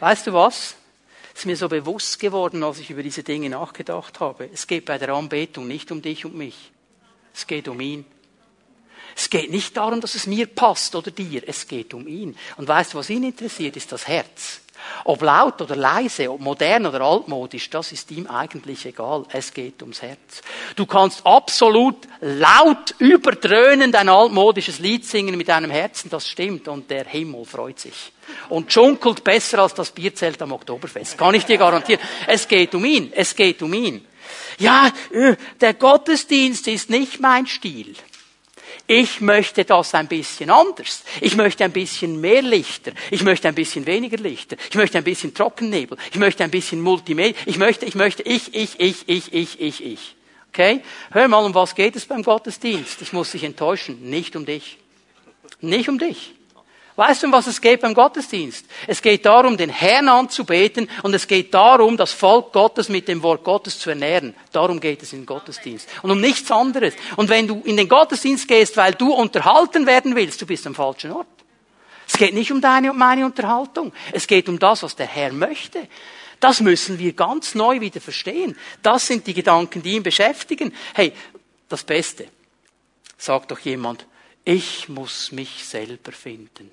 [0.00, 0.74] Weißt du was?
[1.32, 4.50] Es ist mir so bewusst geworden, als ich über diese Dinge nachgedacht habe.
[4.52, 6.72] Es geht bei der Anbetung nicht um dich und mich.
[7.32, 8.04] Es geht um ihn.
[9.16, 11.42] Es geht nicht darum, dass es mir passt oder dir.
[11.46, 12.36] Es geht um ihn.
[12.56, 14.60] Und weißt du, was ihn interessiert, ist das Herz.
[15.04, 19.24] Ob laut oder leise, ob modern oder altmodisch, das ist ihm eigentlich egal.
[19.32, 20.42] Es geht ums Herz.
[20.76, 26.90] Du kannst absolut laut überdröhnend ein altmodisches Lied singen mit deinem Herzen, das stimmt, und
[26.90, 28.12] der Himmel freut sich.
[28.48, 31.18] Und schunkelt besser als das Bierzelt am Oktoberfest.
[31.18, 32.02] Kann ich dir garantieren.
[32.26, 33.12] Es geht um ihn.
[33.14, 34.06] Es geht um ihn.
[34.58, 37.94] Ja, äh, der Gottesdienst ist nicht mein Stil.
[38.92, 41.04] Ich möchte das ein bisschen anders.
[41.20, 42.90] Ich möchte ein bisschen mehr Lichter.
[43.12, 44.56] Ich möchte ein bisschen weniger Lichter.
[44.68, 45.96] Ich möchte ein bisschen Trockennebel.
[46.10, 47.40] Ich möchte ein bisschen Multimedia.
[47.46, 50.16] Ich möchte, ich möchte, ich, ich, ich, ich, ich, ich, ich.
[50.48, 50.80] Okay?
[51.12, 53.00] Hör mal, um was geht es beim Gottesdienst?
[53.00, 54.10] Ich muss dich enttäuschen.
[54.10, 54.76] Nicht um dich.
[55.60, 56.32] Nicht um dich.
[57.00, 58.66] Weißt du, um was es geht beim Gottesdienst?
[58.86, 63.22] Es geht darum, den Herrn anzubeten und es geht darum, das Volk Gottes mit dem
[63.22, 64.34] Wort Gottes zu ernähren.
[64.52, 65.88] Darum geht es im Gottesdienst.
[66.02, 66.92] Und um nichts anderes.
[67.16, 70.74] Und wenn du in den Gottesdienst gehst, weil du unterhalten werden willst, du bist am
[70.74, 71.26] falschen Ort.
[72.06, 73.94] Es geht nicht um deine und meine Unterhaltung.
[74.12, 75.88] Es geht um das, was der Herr möchte.
[76.38, 78.58] Das müssen wir ganz neu wieder verstehen.
[78.82, 80.74] Das sind die Gedanken, die ihn beschäftigen.
[80.92, 81.14] Hey,
[81.66, 82.26] das Beste.
[83.16, 84.04] Sagt doch jemand,
[84.44, 86.70] ich muss mich selber finden.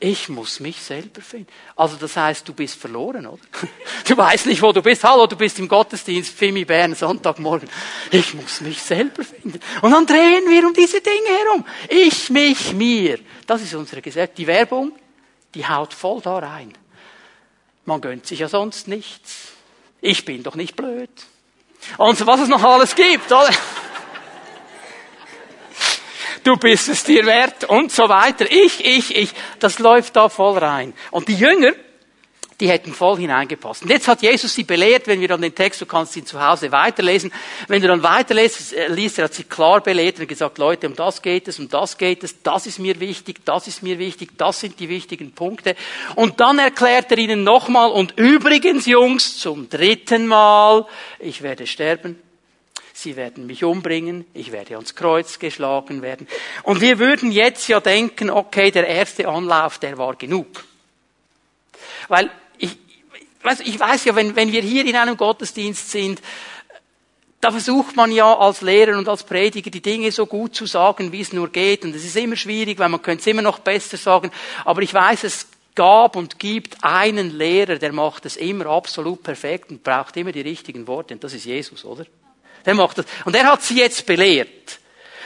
[0.00, 1.48] Ich muss mich selber finden.
[1.76, 3.42] Also das heißt, du bist verloren, oder?
[4.06, 5.02] Du weißt nicht, wo du bist.
[5.02, 7.70] Hallo, du bist im Gottesdienst, Fimi Bern, Sonntagmorgen.
[8.10, 9.58] Ich muss mich selber finden.
[9.80, 11.64] Und dann drehen wir um diese Dinge herum.
[11.88, 13.18] Ich, mich, mir.
[13.46, 14.36] Das ist unsere Gesellschaft.
[14.36, 14.92] Die Werbung,
[15.54, 16.74] die haut voll da rein.
[17.86, 19.52] Man gönnt sich ja sonst nichts.
[20.02, 21.10] Ich bin doch nicht blöd.
[21.96, 23.50] Und so was es noch alles gibt, oder?
[26.44, 28.46] Du bist es dir wert und so weiter.
[28.48, 29.30] Ich, ich, ich.
[29.58, 30.94] Das läuft da voll rein.
[31.10, 31.72] Und die Jünger,
[32.60, 33.82] die hätten voll hineingepasst.
[33.82, 36.40] Und jetzt hat Jesus sie belehrt, wenn wir dann den Text, du kannst ihn zu
[36.40, 37.32] Hause weiterlesen,
[37.66, 41.20] wenn du dann weiterliest, äh, er hat sie klar belehrt und gesagt, Leute, um das
[41.20, 44.60] geht es, um das geht es, das ist mir wichtig, das ist mir wichtig, das
[44.60, 45.74] sind die wichtigen Punkte.
[46.14, 50.86] Und dann erklärt er ihnen nochmal, und übrigens, Jungs, zum dritten Mal,
[51.18, 52.20] ich werde sterben,
[52.94, 56.26] sie werden mich umbringen, ich werde ans Kreuz geschlagen werden.
[56.62, 60.64] Und wir würden jetzt ja denken, okay, der erste Anlauf, der war genug.
[62.08, 62.76] Weil ich,
[63.64, 66.22] ich weiß ja, wenn, wenn wir hier in einem Gottesdienst sind,
[67.40, 71.12] da versucht man ja als Lehrer und als Prediger die Dinge so gut zu sagen,
[71.12, 71.84] wie es nur geht.
[71.84, 74.30] Und es ist immer schwierig, weil man könnte es immer noch besser sagen.
[74.64, 79.70] Aber ich weiß, es gab und gibt einen Lehrer, der macht es immer absolut perfekt
[79.70, 81.12] und braucht immer die richtigen Worte.
[81.12, 82.06] Und das ist Jesus, oder?
[82.64, 83.06] Der macht das.
[83.24, 84.80] Und er hat sie jetzt belehrt.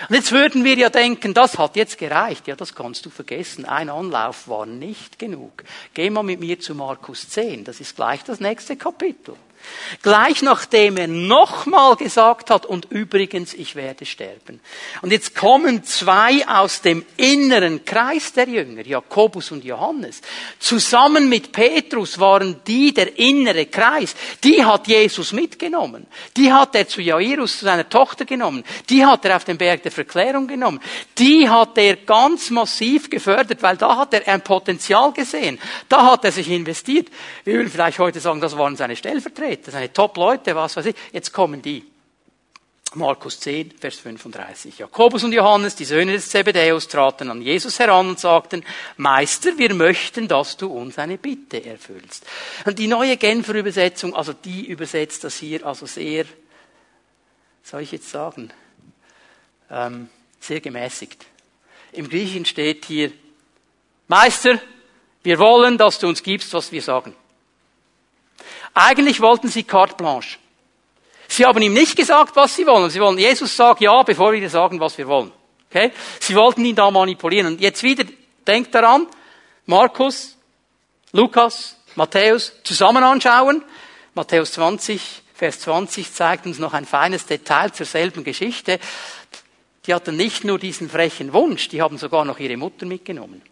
[0.09, 2.47] Und jetzt würden wir ja denken, das hat jetzt gereicht.
[2.47, 3.65] Ja, das kannst du vergessen.
[3.65, 5.65] Ein Anlauf war nicht genug.
[5.95, 7.65] Geh mal mit mir zu Markus 10.
[7.65, 9.35] Das ist gleich das nächste Kapitel.
[10.03, 14.61] Gleich nachdem er nochmal gesagt hat, und übrigens, ich werde sterben.
[15.03, 20.21] Und jetzt kommen zwei aus dem inneren Kreis der Jünger, Jakobus und Johannes.
[20.59, 24.15] Zusammen mit Petrus waren die der innere Kreis.
[24.45, 26.07] Die hat Jesus mitgenommen.
[26.37, 28.65] Die hat er zu Jairus, zu seiner Tochter genommen.
[28.89, 30.81] Die hat er auf den Berg der Verklärung genommen.
[31.19, 35.59] Die hat er ganz massiv gefördert, weil da hat er ein Potenzial gesehen.
[35.89, 37.09] Da hat er sich investiert.
[37.45, 40.97] Wir würden vielleicht heute sagen, das waren seine Stellvertreter, seine Top-Leute, was weiß ich.
[41.13, 41.85] Jetzt kommen die.
[42.95, 44.79] Markus 10, Vers 35.
[44.79, 48.65] Jakobus und Johannes, die Söhne des Zebedäus, traten an Jesus heran und sagten,
[48.97, 52.25] Meister, wir möchten, dass du uns eine Bitte erfüllst.
[52.65, 56.25] Und die neue Genfer Übersetzung, also die übersetzt das hier also sehr,
[57.63, 58.51] soll ich jetzt sagen,
[59.71, 60.09] ähm,
[60.41, 61.27] sehr gemäßigt.
[61.93, 63.13] Im Griechischen steht hier,
[64.07, 64.59] Meister,
[65.23, 67.15] wir wollen, dass du uns gibst, was wir sagen.
[68.81, 70.39] Eigentlich wollten sie carte blanche.
[71.27, 72.89] Sie haben ihm nicht gesagt, was sie wollen.
[72.91, 75.33] Sie wollen, Jesus sagt ja, bevor wir sagen, was wir wollen.
[75.69, 75.91] Okay?
[76.21, 77.49] Sie wollten ihn da manipulieren.
[77.49, 78.05] Und jetzt wieder,
[78.47, 79.09] denkt daran,
[79.67, 80.37] Markus,
[81.11, 83.65] Lukas, Matthäus zusammen anschauen.
[84.15, 88.79] Matthäus 20, Vers 20 zeigt uns noch ein feines Detail zur selben Geschichte.
[89.87, 93.43] Die hatten nicht nur diesen frechen Wunsch, die haben sogar noch ihre Mutter mitgenommen.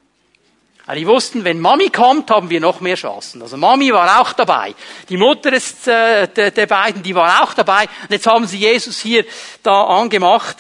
[0.87, 3.43] Also die wussten, wenn Mami kommt, haben wir noch mehr Chancen.
[3.43, 4.75] Also Mami war auch dabei.
[5.09, 7.83] Die Mutter ist, äh, der, der beiden, die war auch dabei.
[8.03, 9.25] Und jetzt haben sie Jesus hier
[9.65, 10.59] da angemacht.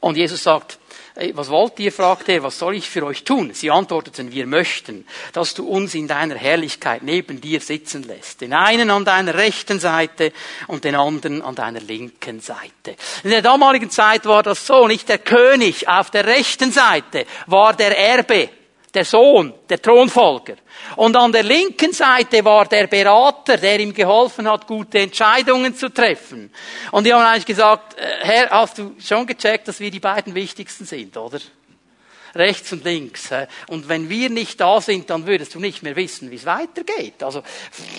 [0.00, 0.78] Und Jesus sagt,
[1.32, 1.92] was wollt ihr?
[1.92, 3.50] fragt er, was soll ich für euch tun?
[3.54, 8.42] Sie antworteten, wir möchten, dass du uns in deiner Herrlichkeit neben dir sitzen lässt.
[8.42, 10.32] Den einen an deiner rechten Seite
[10.66, 12.96] und den anderen an deiner linken Seite.
[13.24, 17.74] In der damaligen Zeit war das so, nicht der König auf der rechten Seite war
[17.74, 18.50] der Erbe
[18.96, 20.56] der Sohn, der Thronfolger.
[20.96, 25.90] Und an der linken Seite war der Berater, der ihm geholfen hat, gute Entscheidungen zu
[25.90, 26.50] treffen.
[26.90, 30.34] Und die haben eigentlich gesagt, äh, Herr, hast du schon gecheckt, dass wir die beiden
[30.34, 31.38] wichtigsten sind, oder?
[32.34, 33.30] rechts und links.
[33.68, 37.22] Und wenn wir nicht da sind, dann würdest du nicht mehr wissen, wie es weitergeht.
[37.22, 37.42] Also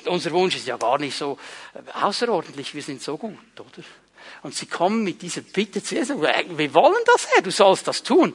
[0.06, 1.40] unser Wunsch ist ja gar nicht so
[1.74, 3.84] äh, außerordentlich, wir sind so gut, oder?
[4.44, 8.04] Und sie kommen mit dieser Bitte zu Jesus, wir wollen das, Herr, du sollst das
[8.04, 8.34] tun.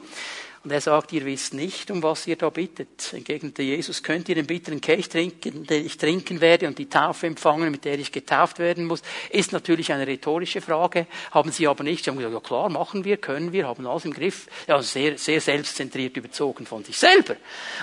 [0.63, 3.11] Und er sagt, ihr wisst nicht, um was ihr da bittet.
[3.11, 7.27] Entgegnete Jesus, könnt ihr den bitteren Kelch trinken, den ich trinken werde und die Taufe
[7.27, 9.01] empfangen, mit der ich getauft werden muss?
[9.29, 12.05] Ist natürlich eine rhetorische Frage, haben sie aber nicht.
[12.05, 14.47] Sie haben gesagt, ja klar, machen wir, können wir, haben alles im Griff.
[14.65, 17.35] Ja, sehr, sehr selbstzentriert überzogen von sich selber.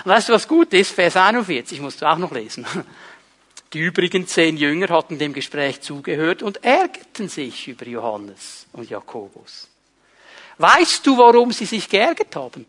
[0.03, 0.91] Und weißt du, was gut ist?
[0.91, 2.65] Vers 41, musst du auch noch lesen.
[3.73, 9.69] Die übrigen zehn Jünger hatten dem Gespräch zugehört und ärgerten sich über Johannes und Jakobus.
[10.57, 12.65] Weißt du, warum sie sich geärgert haben?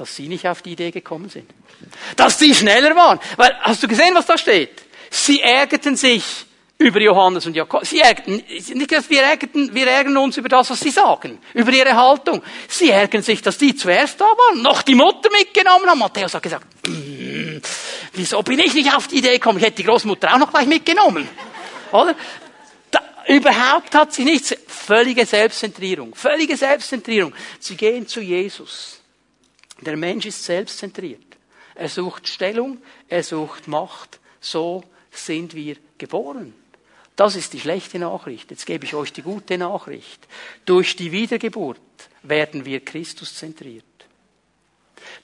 [0.00, 1.44] Dass sie nicht auf die Idee gekommen sind.
[2.16, 3.20] Dass sie schneller waren.
[3.36, 4.82] Weil, hast du gesehen, was da steht?
[5.10, 6.24] Sie ärgerten sich
[6.78, 7.84] über Johannes und Jakob.
[7.84, 11.70] Sie ärgerten, nicht, dass wir ärgerten, wir ärgern uns über das, was sie sagen, über
[11.70, 12.42] ihre Haltung.
[12.66, 15.98] Sie ärgern sich, dass die zuerst da waren, noch die Mutter mitgenommen haben.
[15.98, 17.58] Matthäus hat gesagt, mm,
[18.14, 19.58] wieso bin ich nicht auf die Idee gekommen?
[19.58, 21.28] Ich hätte die Großmutter auch noch gleich mitgenommen.
[21.92, 22.14] Oder?
[23.28, 24.56] Überhaupt hat sie nichts.
[24.66, 26.14] Völlige Selbstzentrierung.
[26.14, 27.34] Völlige Selbstzentrierung.
[27.58, 28.99] Sie gehen zu Jesus.
[29.80, 31.20] Der Mensch ist selbstzentriert.
[31.74, 34.20] Er sucht Stellung, er sucht Macht.
[34.40, 36.54] So sind wir geboren.
[37.16, 38.50] Das ist die schlechte Nachricht.
[38.50, 40.26] Jetzt gebe ich euch die gute Nachricht.
[40.64, 41.80] Durch die Wiedergeburt
[42.22, 43.84] werden wir Christus zentriert.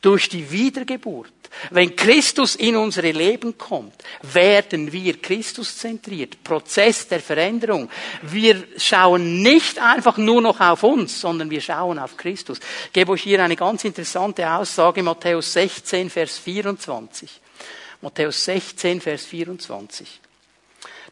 [0.01, 1.33] Durch die Wiedergeburt
[1.71, 6.43] wenn Christus in unsere Leben kommt, werden wir Christus zentriert.
[6.43, 7.89] Prozess der Veränderung.
[8.23, 12.59] Wir schauen nicht einfach nur noch auf uns, sondern wir schauen auf Christus.
[12.87, 17.41] Ich gebe euch hier eine ganz interessante Aussage, Matthäus 16, Vers 24.
[18.03, 20.21] Matthäus 16, Vers 24.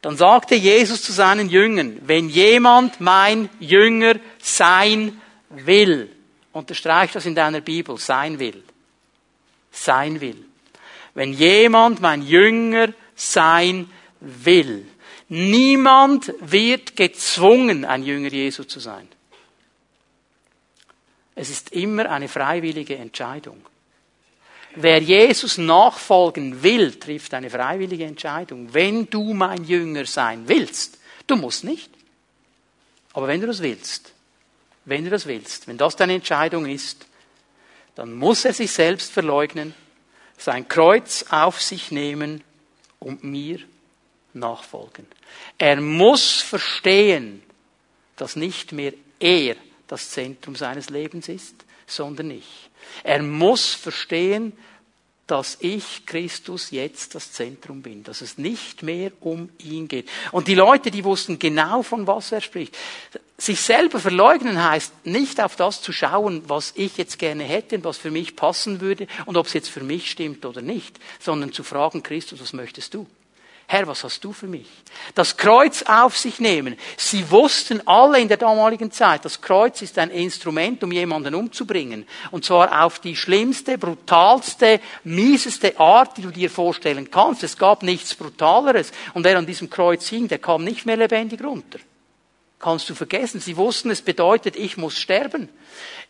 [0.02, 5.18] Dann sagte Jesus zu seinen Jüngern, wenn jemand mein Jünger sein
[5.48, 6.14] will,
[6.52, 8.62] unterstreich das in deiner Bibel, sein will,
[9.74, 10.44] sein will.
[11.14, 14.86] Wenn jemand mein Jünger sein will.
[15.28, 19.08] Niemand wird gezwungen, ein Jünger Jesu zu sein.
[21.34, 23.64] Es ist immer eine freiwillige Entscheidung.
[24.76, 28.72] Wer Jesus nachfolgen will, trifft eine freiwillige Entscheidung.
[28.72, 31.90] Wenn du mein Jünger sein willst, du musst nicht.
[33.12, 34.12] Aber wenn du das willst,
[34.84, 37.06] wenn du das willst, wenn das deine Entscheidung ist,
[37.94, 39.74] dann muss er sich selbst verleugnen,
[40.36, 42.42] sein Kreuz auf sich nehmen
[42.98, 43.60] und mir
[44.32, 45.06] nachfolgen.
[45.58, 47.42] Er muss verstehen,
[48.16, 51.54] dass nicht mehr er das Zentrum seines Lebens ist,
[51.86, 52.70] sondern ich.
[53.02, 54.52] Er muss verstehen,
[55.26, 60.08] dass ich Christus jetzt das Zentrum bin, dass es nicht mehr um ihn geht.
[60.32, 62.76] Und die Leute, die wussten genau, von was er spricht.
[63.38, 67.84] Sich selber verleugnen heißt nicht auf das zu schauen, was ich jetzt gerne hätte und
[67.84, 71.52] was für mich passen würde und ob es jetzt für mich stimmt oder nicht, sondern
[71.52, 73.06] zu fragen, Christus, was möchtest du?
[73.74, 74.68] Herr, was hast du für mich?
[75.16, 76.76] Das Kreuz auf sich nehmen.
[76.96, 82.06] Sie wussten alle in der damaligen Zeit, das Kreuz ist ein Instrument, um jemanden umzubringen.
[82.30, 87.42] Und zwar auf die schlimmste, brutalste, mieseste Art, die du dir vorstellen kannst.
[87.42, 88.92] Es gab nichts Brutaleres.
[89.12, 91.80] Und wer an diesem Kreuz hing, der kam nicht mehr lebendig runter.
[92.60, 93.40] Kannst du vergessen.
[93.40, 95.48] Sie wussten, es bedeutet, ich muss sterben.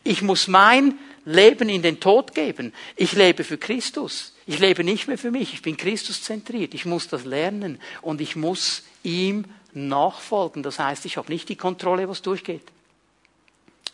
[0.02, 2.72] Ich muss mein Leben in den Tod geben.
[2.96, 4.34] Ich lebe für Christus.
[4.46, 5.54] Ich lebe nicht mehr für mich.
[5.54, 6.74] Ich bin Christus zentriert.
[6.74, 10.62] Ich muss das lernen und ich muss ihm nachfolgen.
[10.62, 12.62] Das heißt, ich habe nicht die Kontrolle, was durchgeht.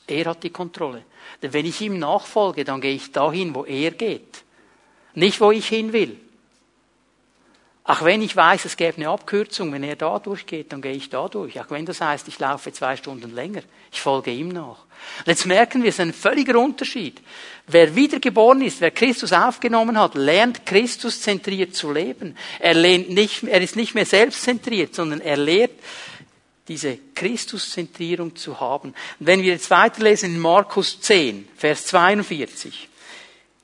[0.07, 1.05] Er hat die Kontrolle.
[1.43, 4.43] Denn wenn ich ihm nachfolge, dann gehe ich dahin, wo er geht.
[5.15, 6.19] Nicht, wo ich hin will.
[7.85, 11.09] Auch wenn ich weiß, es gäbe eine Abkürzung, wenn er da durchgeht, dann gehe ich
[11.09, 11.59] da durch.
[11.61, 13.63] Auch wenn das heißt, ich laufe zwei Stunden länger.
[13.91, 14.85] Ich folge ihm nach.
[15.21, 17.21] Und jetzt merken wir, es ist ein völliger Unterschied.
[17.67, 22.37] Wer wiedergeboren ist, wer Christus aufgenommen hat, lernt Christus zentriert zu leben.
[22.59, 25.73] Er, lernt nicht, er ist nicht mehr selbstzentriert, sondern er lehrt,
[26.69, 28.91] diese Christuszentrierung zu haben.
[29.19, 32.90] Und wenn wir jetzt weiterlesen in Markus 10, Vers 42.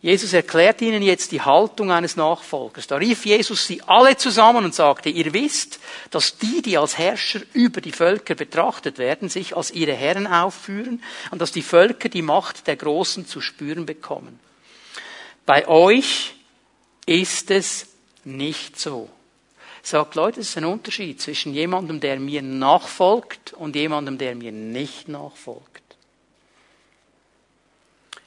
[0.03, 2.87] Jesus erklärt ihnen jetzt die Haltung eines Nachfolgers.
[2.87, 5.81] Da rief Jesus sie alle zusammen und sagte, ihr wisst,
[6.11, 11.03] dass die, die als Herrscher über die Völker betrachtet werden, sich als ihre Herren aufführen
[11.31, 14.39] und dass die Völker die Macht der Großen zu spüren bekommen.
[15.47, 16.35] Bei euch
[17.07, 17.87] ist es
[18.25, 19.09] nicht so.
[19.83, 24.53] Sagt Leute, es ist ein Unterschied zwischen jemandem, der mir nachfolgt und jemandem, der mir
[24.53, 25.83] nicht nachfolgt.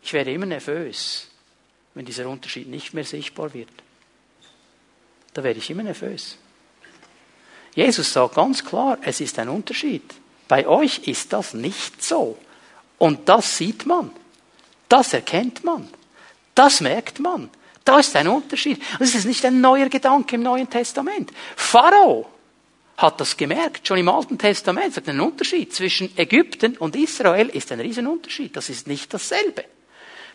[0.02, 1.29] Ich werde immer nervös
[1.94, 3.70] wenn dieser Unterschied nicht mehr sichtbar wird.
[5.34, 6.38] Da werde ich immer nervös.
[7.76, 10.04] Jesus sagt ganz klar, es ist ein Unterschied.
[10.48, 12.38] Bei euch ist das nicht so.
[12.98, 14.12] Und das sieht man.
[14.90, 15.88] Das erkennt man.
[16.56, 17.50] Das merkt man.
[17.86, 18.80] Da ist ein Unterschied.
[19.00, 21.32] Und es ist nicht ein neuer Gedanke im Neuen Testament.
[21.56, 22.28] Pharao
[22.98, 24.94] hat das gemerkt, schon im Alten Testament.
[24.94, 28.56] Sagt, ein Unterschied zwischen Ägypten und Israel ist ein Riesenunterschied.
[28.56, 29.64] Das ist nicht dasselbe.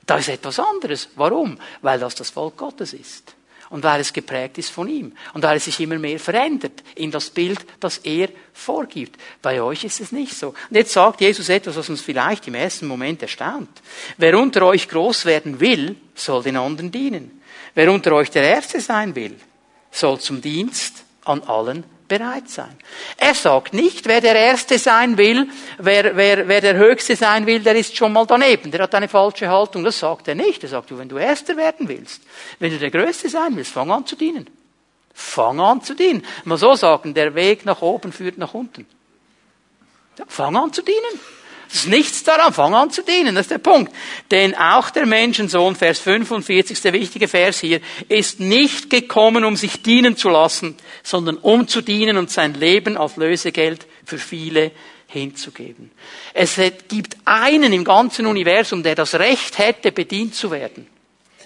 [0.07, 1.09] Da ist etwas anderes.
[1.17, 1.59] Warum?
[1.83, 3.35] Weil das das Volk Gottes ist.
[3.71, 5.17] Und weil es geprägt ist von ihm.
[5.33, 9.21] Und weil es sich immer mehr verändert in das Bild, das er vorgibt.
[9.41, 10.49] Bei euch ist es nicht so.
[10.49, 13.71] Und jetzt sagt Jesus etwas, was uns vielleicht im ersten Moment erstaunt.
[14.17, 17.43] Wer unter euch groß werden will, soll den anderen dienen.
[17.75, 19.35] Wer unter euch der Erste sein will,
[19.91, 22.77] soll zum Dienst an allen bereit sein.
[23.17, 25.49] Er sagt nicht, wer der Erste sein will,
[25.79, 29.09] wer, wer, wer der Höchste sein will, der ist schon mal daneben, der hat eine
[29.09, 29.85] falsche Haltung.
[29.85, 30.63] Das sagt er nicht.
[30.63, 32.23] Er sagt, du, wenn du Erster werden willst,
[32.59, 34.49] wenn du der Größte sein willst, fang an zu dienen.
[35.13, 36.25] Fang an zu dienen.
[36.45, 38.87] Mal so sagen, der Weg nach oben führt nach unten.
[40.27, 41.21] Fang an zu dienen.
[41.75, 43.93] Es ist nichts daran, fang an zu dienen, das ist der Punkt.
[44.31, 49.83] Denn auch der Menschensohn, Vers 45, der wichtige Vers hier, ist nicht gekommen, um sich
[49.83, 54.71] dienen zu lassen, sondern um zu dienen und sein Leben als Lösegeld für viele
[55.09, 55.91] hinzugeben.
[56.33, 60.87] Es gibt einen im ganzen Universum, der das Recht hätte, bedient zu werden.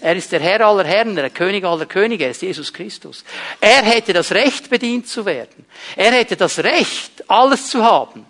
[0.02, 3.24] Er ist der Herr aller Herren, der König aller Könige, er ist Jesus Christus.
[3.62, 5.64] Er hätte das Recht, bedient zu werden.
[5.96, 8.26] Er hätte das Recht, alles zu haben.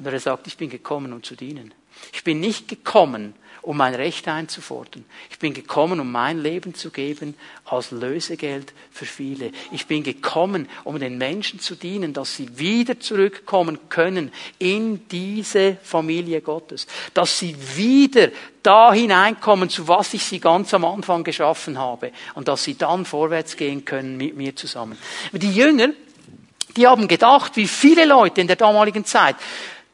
[0.00, 1.74] Und er sagt, ich bin gekommen, um zu dienen.
[2.12, 5.04] Ich bin nicht gekommen, um mein Recht einzufordern.
[5.28, 7.34] Ich bin gekommen, um mein Leben zu geben
[7.66, 9.52] als Lösegeld für viele.
[9.70, 15.76] Ich bin gekommen, um den Menschen zu dienen, dass sie wieder zurückkommen können in diese
[15.82, 16.86] Familie Gottes.
[17.12, 18.28] Dass sie wieder
[18.62, 22.12] da hineinkommen, zu was ich sie ganz am Anfang geschaffen habe.
[22.34, 24.96] Und dass sie dann vorwärts gehen können mit mir zusammen.
[25.32, 25.90] Die Jünger,
[26.76, 29.36] die haben gedacht, wie viele Leute in der damaligen Zeit,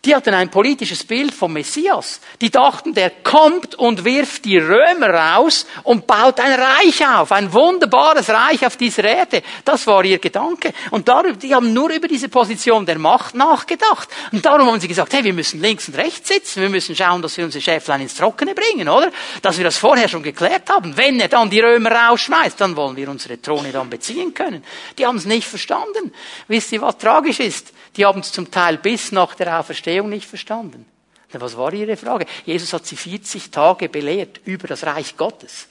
[0.06, 2.20] die hatten ein politisches Bild vom Messias.
[2.40, 7.52] Die dachten, der kommt und wirft die Römer raus und baut ein Reich auf, ein
[7.52, 9.42] wunderbares Reich auf dieser Erde.
[9.64, 10.72] Das war ihr Gedanke.
[10.92, 14.08] Und darüber, die haben nur über diese Position der Macht nachgedacht.
[14.30, 17.20] Und darum haben sie gesagt, hey, wir müssen links und rechts sitzen, wir müssen schauen,
[17.20, 19.10] dass wir unsere Schäflein ins Trockene bringen, oder?
[19.42, 20.96] Dass wir das vorher schon geklärt haben.
[20.96, 24.62] Wenn er dann die Römer rausschmeißt, dann wollen wir unsere Throne dann beziehen können.
[24.98, 26.12] Die haben es nicht verstanden.
[26.46, 27.72] Wisst ihr, was tragisch ist?
[27.96, 30.86] Die haben es zum Teil bis nach der Auferstehung nicht verstanden.
[31.32, 32.26] Was war ihre Frage?
[32.44, 35.68] Jesus hat sie 40 Tage belehrt über das Reich Gottes.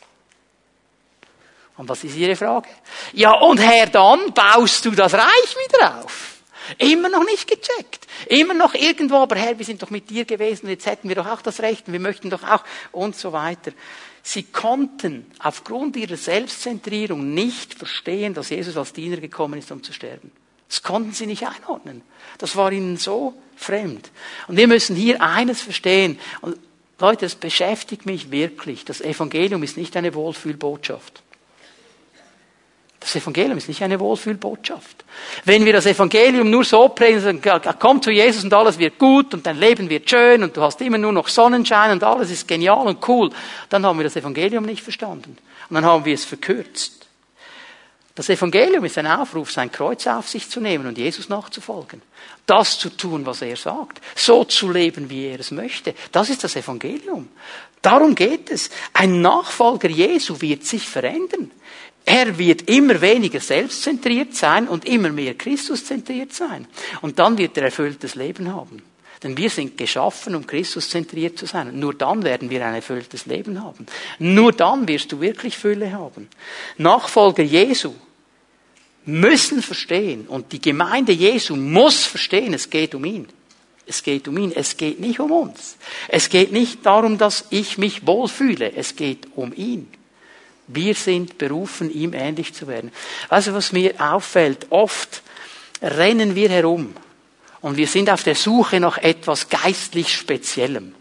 [1.77, 2.69] Und was ist ihre Frage?
[3.13, 6.35] Ja, und Herr, dann baust du das Reich wieder auf.
[6.77, 8.07] Immer noch nicht gecheckt.
[8.27, 11.27] Immer noch irgendwo, aber Herr, wir sind doch mit dir gewesen, jetzt hätten wir doch
[11.27, 13.71] auch das Recht und wir möchten doch auch und so weiter.
[14.23, 19.93] Sie konnten aufgrund ihrer Selbstzentrierung nicht verstehen, dass Jesus als Diener gekommen ist, um zu
[19.93, 20.31] sterben.
[20.69, 22.01] Das konnten sie nicht einordnen.
[22.37, 24.11] Das war ihnen so fremd.
[24.47, 26.19] Und wir müssen hier eines verstehen.
[26.41, 26.57] Und
[26.99, 28.85] Leute, das beschäftigt mich wirklich.
[28.85, 31.21] Das Evangelium ist nicht eine Wohlfühlbotschaft.
[33.05, 35.05] Das Evangelium ist nicht eine Wohlfühlbotschaft.
[35.43, 37.39] Wenn wir das Evangelium nur so predigen,
[37.77, 40.81] komm zu Jesus und alles wird gut und dein Leben wird schön und du hast
[40.81, 43.29] immer nur noch Sonnenschein und alles ist genial und cool,
[43.69, 45.37] dann haben wir das Evangelium nicht verstanden.
[45.69, 47.04] Und dann haben wir es verkürzt.
[48.15, 52.01] Das Evangelium ist ein Aufruf, sein Kreuz auf sich zu nehmen und Jesus nachzufolgen.
[52.45, 54.01] Das zu tun, was er sagt.
[54.15, 55.93] So zu leben, wie er es möchte.
[56.13, 57.27] Das ist das Evangelium.
[57.81, 58.69] Darum geht es.
[58.93, 61.51] Ein Nachfolger Jesu wird sich verändern.
[62.05, 66.67] Er wird immer weniger selbstzentriert sein und immer mehr Christuszentriert sein.
[67.01, 68.81] Und dann wird er erfülltes Leben haben.
[69.23, 71.77] Denn wir sind geschaffen, um Christuszentriert zu sein.
[71.79, 73.87] Nur dann werden wir ein erfülltes Leben haben.
[74.19, 76.29] Nur dann wirst du wirklich Fülle haben.
[76.77, 77.93] Nachfolger Jesu
[79.05, 83.27] müssen verstehen und die Gemeinde Jesu muss verstehen, es geht um ihn.
[83.87, 85.77] Es geht um ihn, es geht nicht um uns.
[86.07, 89.87] Es geht nicht darum, dass ich mich wohlfühle, es geht um ihn.
[90.67, 92.91] Wir sind berufen, ihm ähnlich zu werden.
[93.29, 95.21] Also was mir auffällt, oft
[95.81, 96.95] rennen wir herum
[97.61, 100.95] und wir sind auf der Suche nach etwas geistlich Speziellem,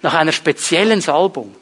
[0.00, 1.54] nach einer speziellen Salbung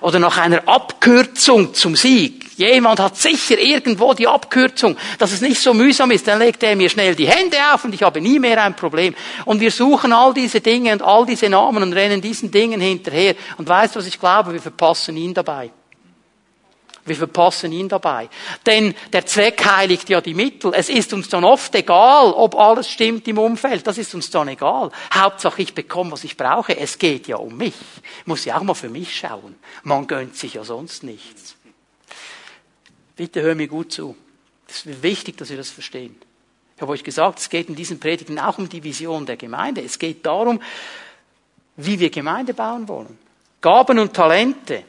[0.00, 2.46] oder nach einer Abkürzung zum Sieg.
[2.56, 6.76] Jemand hat sicher irgendwo die Abkürzung, dass es nicht so mühsam ist, dann legt er
[6.76, 9.14] mir schnell die Hände auf und ich habe nie mehr ein Problem.
[9.46, 13.34] Und wir suchen all diese Dinge und all diese Namen und rennen diesen Dingen hinterher.
[13.56, 14.52] Und weißt du, was ich glaube?
[14.52, 15.70] Wir verpassen ihn dabei.
[17.10, 18.28] Wir verpassen ihn dabei.
[18.64, 20.72] Denn der Zweck heiligt ja die Mittel.
[20.72, 23.84] Es ist uns dann oft egal, ob alles stimmt im Umfeld.
[23.84, 24.92] Das ist uns dann egal.
[25.12, 26.78] Hauptsache ich bekomme, was ich brauche.
[26.78, 27.74] Es geht ja um mich.
[28.20, 29.56] Ich muss ja auch mal für mich schauen.
[29.82, 31.56] Man gönnt sich ja sonst nichts.
[33.16, 34.14] Bitte hör mir gut zu.
[34.68, 36.14] Es ist wichtig, dass wir das verstehen.
[36.76, 39.82] Ich habe euch gesagt, es geht in diesen Predigten auch um die Vision der Gemeinde.
[39.82, 40.62] Es geht darum,
[41.74, 43.18] wie wir Gemeinde bauen wollen.
[43.60, 44.84] Gaben und Talente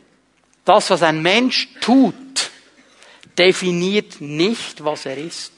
[0.65, 2.15] das, was ein Mensch tut,
[3.37, 5.53] definiert nicht, was er ist.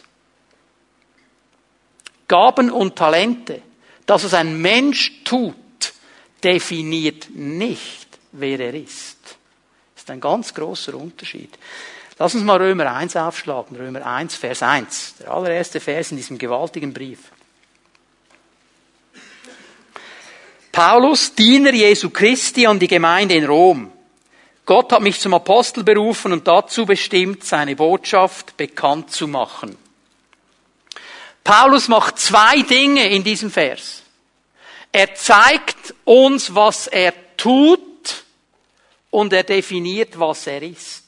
[2.28, 3.62] Gaben und Talente,
[4.06, 5.56] das, was ein Mensch tut,
[6.44, 9.20] definiert nicht, wer er ist.
[9.94, 11.58] Das ist ein ganz großer Unterschied.
[12.20, 13.78] Lass uns mal Römer 1 aufschlagen.
[13.78, 15.16] Römer 1, Vers 1.
[15.20, 17.20] Der allererste Vers in diesem gewaltigen Brief.
[20.72, 23.93] Paulus, Diener Jesu Christi an die Gemeinde in Rom.
[24.66, 29.78] Gott hat mich zum Apostel berufen und dazu bestimmt, seine Botschaft bekannt zu machen.
[31.44, 34.04] Paulus macht zwei Dinge in diesem Vers.
[34.92, 38.24] Er zeigt uns, was er tut
[39.10, 41.04] und er definiert, was er ist.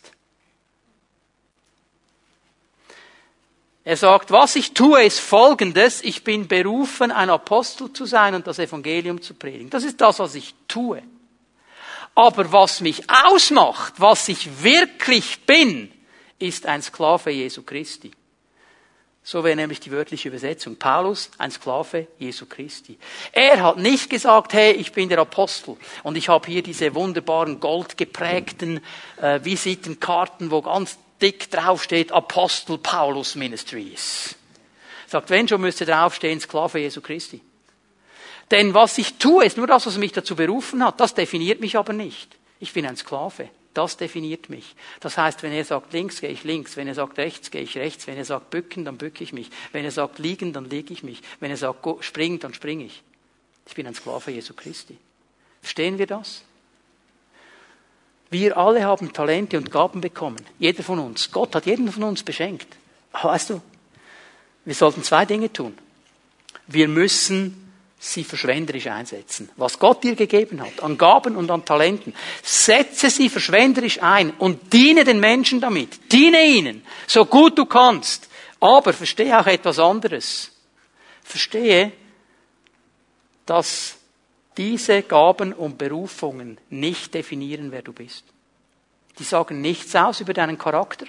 [3.86, 6.02] Er sagt, was ich tue, ist Folgendes.
[6.04, 9.70] Ich bin berufen, ein Apostel zu sein und das Evangelium zu predigen.
[9.70, 11.04] Das ist das, was ich tue.
[12.16, 15.92] Aber was mich ausmacht, was ich wirklich bin,
[16.40, 18.12] ist ein Sklave Jesu Christi.
[19.22, 20.76] So wäre nämlich die wörtliche Übersetzung.
[20.76, 22.98] Paulus, ein Sklave Jesu Christi.
[23.32, 27.60] Er hat nicht gesagt, hey, ich bin der Apostel und ich habe hier diese wunderbaren
[27.60, 28.82] goldgeprägten
[29.20, 34.36] äh, Visitenkarten, wo ganz dick draufsteht Apostel Paulus Ministries.
[35.08, 37.42] Sagt, wenn schon müsste draufstehen Sklave Jesu Christi.
[38.52, 41.00] Denn was ich tue, ist nur das, was mich dazu berufen hat.
[41.00, 42.36] Das definiert mich aber nicht.
[42.60, 43.50] Ich bin ein Sklave.
[43.74, 44.76] Das definiert mich.
[45.02, 46.78] Das heißt, wenn er sagt links, gehe ich links.
[46.78, 48.08] Wenn er sagt rechts, gehe ich rechts.
[48.08, 49.50] Wenn er sagt bücken, dann bücke ich mich.
[49.74, 51.22] Wenn er sagt liegen, dann lege ich mich.
[51.40, 53.04] Wenn er sagt springen, dann springe ich.
[53.68, 54.98] Ich bin ein Sklave Jesu Christi.
[55.62, 56.44] Verstehen wir das?
[58.30, 60.42] Wir alle haben Talente und Gaben bekommen.
[60.60, 61.32] Jeder von uns.
[61.32, 62.68] Gott hat jeden von uns beschenkt.
[63.12, 63.62] Weißt du,
[64.64, 65.78] wir sollten zwei Dinge tun.
[66.68, 67.65] Wir müssen
[68.06, 69.50] sie verschwenderisch einsetzen.
[69.58, 74.72] Was Gott dir gegeben hat, an Gaben und an Talenten, setze sie verschwenderisch ein und
[74.72, 76.12] diene den Menschen damit.
[76.12, 78.30] Diene ihnen, so gut du kannst.
[78.60, 80.52] Aber verstehe auch etwas anderes.
[81.24, 81.92] Verstehe,
[83.46, 83.96] dass
[84.58, 88.24] diese Gaben und Berufungen nicht definieren, wer du bist.
[89.18, 91.06] Die sagen nichts aus über deinen Charakter.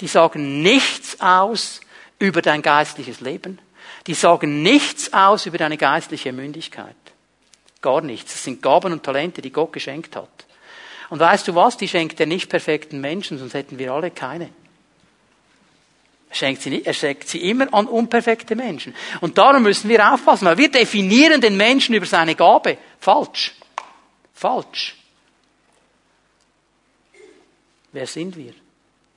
[0.00, 1.80] Die sagen nichts aus
[2.18, 3.60] über dein geistliches Leben
[4.06, 6.96] die sagen nichts aus über deine geistliche Mündigkeit.
[7.82, 8.32] Gar nichts.
[8.32, 10.46] Das sind Gaben und Talente, die Gott geschenkt hat.
[11.08, 11.76] Und weißt du was?
[11.76, 14.50] Die schenkt er nicht perfekten Menschen, sonst hätten wir alle keine.
[16.30, 18.94] Er schenkt sie nicht, er schenkt sie immer an unperfekte Menschen.
[19.20, 22.78] Und darum müssen wir aufpassen, weil wir definieren den Menschen über seine Gabe.
[22.98, 23.54] Falsch.
[24.34, 24.96] Falsch.
[27.92, 28.52] Wer sind wir?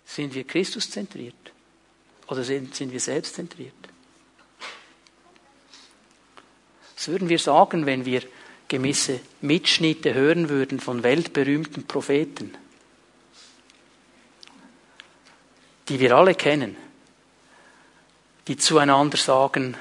[0.06, 1.36] Sind wir Christus zentriert?
[2.28, 3.74] Oder sind, sind wir selbst zentriert?
[7.00, 8.24] Was würden wir sagen, wenn wir
[8.68, 12.54] gewisse Mitschnitte hören würden von weltberühmten Propheten,
[15.88, 16.76] die wir alle kennen,
[18.50, 19.78] die zueinander sagen,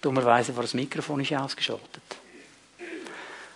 [0.00, 2.02] dummerweise war das Mikrofon nicht ausgeschaltet.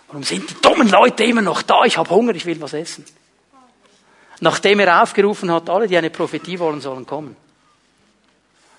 [0.07, 1.87] Warum sind die dummen Leute immer noch da?
[1.87, 3.05] Ich habe Hunger, ich will was essen.
[4.39, 7.37] Nachdem er aufgerufen hat, alle, die eine Prophetie wollen, sollen kommen.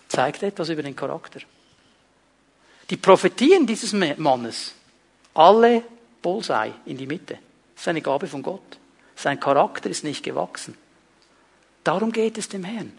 [0.07, 1.41] Zeigt etwas über den Charakter.
[2.89, 4.73] Die Prophetien dieses Mannes,
[5.33, 5.83] alle
[6.21, 7.37] Bullseye in die Mitte.
[7.75, 8.77] Das ist eine Gabe von Gott.
[9.15, 10.75] Sein Charakter ist nicht gewachsen.
[11.83, 12.91] Darum geht es dem Herrn.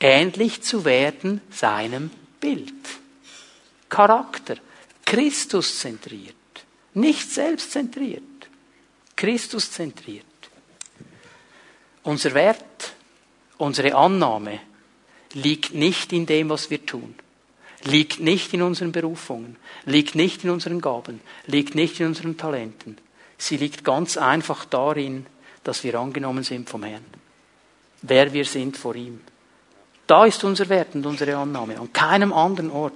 [0.00, 2.10] Ähnlich zu werden seinem
[2.40, 2.72] Bild.
[3.88, 4.56] Charakter.
[5.04, 6.34] Christus zentriert.
[6.94, 8.22] Nicht selbstzentriert.
[9.14, 10.24] Christus zentriert.
[12.02, 12.94] Unser Wert,
[13.58, 14.60] unsere Annahme
[15.34, 17.14] liegt nicht in dem, was wir tun,
[17.84, 22.98] liegt nicht in unseren Berufungen, liegt nicht in unseren Gaben, liegt nicht in unseren Talenten.
[23.38, 25.26] Sie liegt ganz einfach darin,
[25.64, 27.04] dass wir angenommen sind vom Herrn.
[28.02, 29.20] Wer wir sind vor ihm.
[30.06, 31.78] Da ist unser Wert und unsere Annahme.
[31.78, 32.92] An keinem anderen Ort.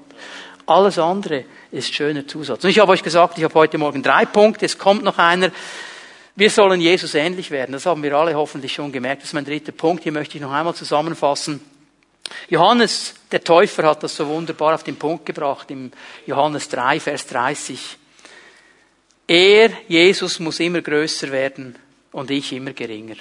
[0.67, 2.65] Alles andere ist schöner Zusatz.
[2.65, 4.67] Und ich habe euch gesagt, ich habe heute Morgen drei Punkte.
[4.67, 5.51] Es kommt noch einer.
[6.35, 7.73] Wir sollen Jesus ähnlich werden.
[7.73, 9.23] Das haben wir alle hoffentlich schon gemerkt.
[9.23, 10.03] Das ist mein dritter Punkt.
[10.03, 11.61] Hier möchte ich noch einmal zusammenfassen.
[12.49, 15.93] Johannes, der Täufer, hat das so wunderbar auf den Punkt gebracht im
[16.27, 17.99] Johannes 3, Vers 30.
[19.27, 21.77] Er, Jesus, muss immer größer werden
[22.13, 23.17] und ich immer geringer.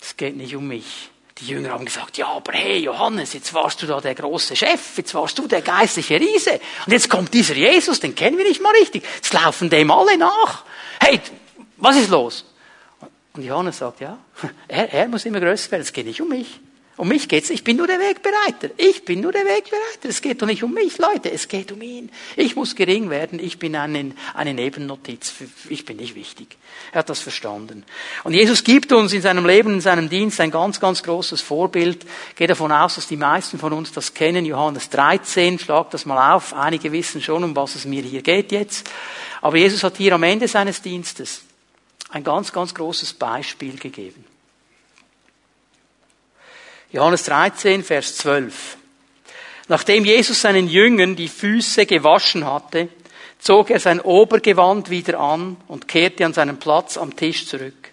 [0.00, 1.10] Es geht nicht um mich.
[1.38, 4.96] Die Jünger haben gesagt, ja, aber hey, Johannes, jetzt warst du da der große Chef,
[4.96, 6.60] jetzt warst du der geistliche Riese.
[6.84, 9.04] Und jetzt kommt dieser Jesus, den kennen wir nicht mal richtig.
[9.16, 10.64] Jetzt laufen dem alle nach.
[10.98, 11.20] Hey,
[11.76, 12.44] was ist los?
[13.34, 14.18] Und Johannes sagt, ja,
[14.68, 16.58] er, er muss immer größer werden, es geht nicht um mich.
[16.98, 18.70] Um mich geht's, ich bin nur der Wegbereiter.
[18.76, 20.08] Ich bin nur der Wegbereiter.
[20.08, 22.10] Es geht doch nicht um mich, Leute, es geht um ihn.
[22.34, 25.32] Ich muss gering werden, ich bin eine, eine Nebennotiz,
[25.68, 26.56] ich bin nicht wichtig.
[26.90, 27.84] Er hat das verstanden.
[28.24, 32.04] Und Jesus gibt uns in seinem Leben, in seinem Dienst ein ganz, ganz großes Vorbild.
[32.36, 34.44] Ich davon aus, dass die meisten von uns das kennen.
[34.44, 36.52] Johannes 13, schlag das mal auf.
[36.52, 38.90] Einige wissen schon, um was es mir hier geht jetzt.
[39.40, 41.42] Aber Jesus hat hier am Ende seines Dienstes
[42.10, 44.24] ein ganz, ganz großes Beispiel gegeben.
[46.90, 48.78] Johannes 13, Vers 12.
[49.68, 52.88] Nachdem Jesus seinen Jüngern die Füße gewaschen hatte,
[53.38, 57.92] zog er sein Obergewand wieder an und kehrte an seinen Platz am Tisch zurück.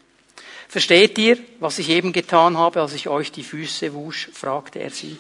[0.70, 4.30] Versteht ihr, was ich eben getan habe, als ich euch die Füße wusch?
[4.34, 5.18] fragte er sie.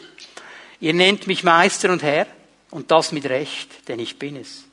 [0.79, 2.27] Ihr nennt mich Meister und Herr,
[2.71, 4.63] und das mit Recht, denn ich bin es.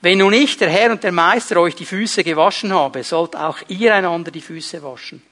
[0.00, 3.58] Wenn nun ich, der Herr und der Meister, euch die Füße gewaschen habe, sollt auch
[3.68, 5.22] ihr einander die Füße waschen.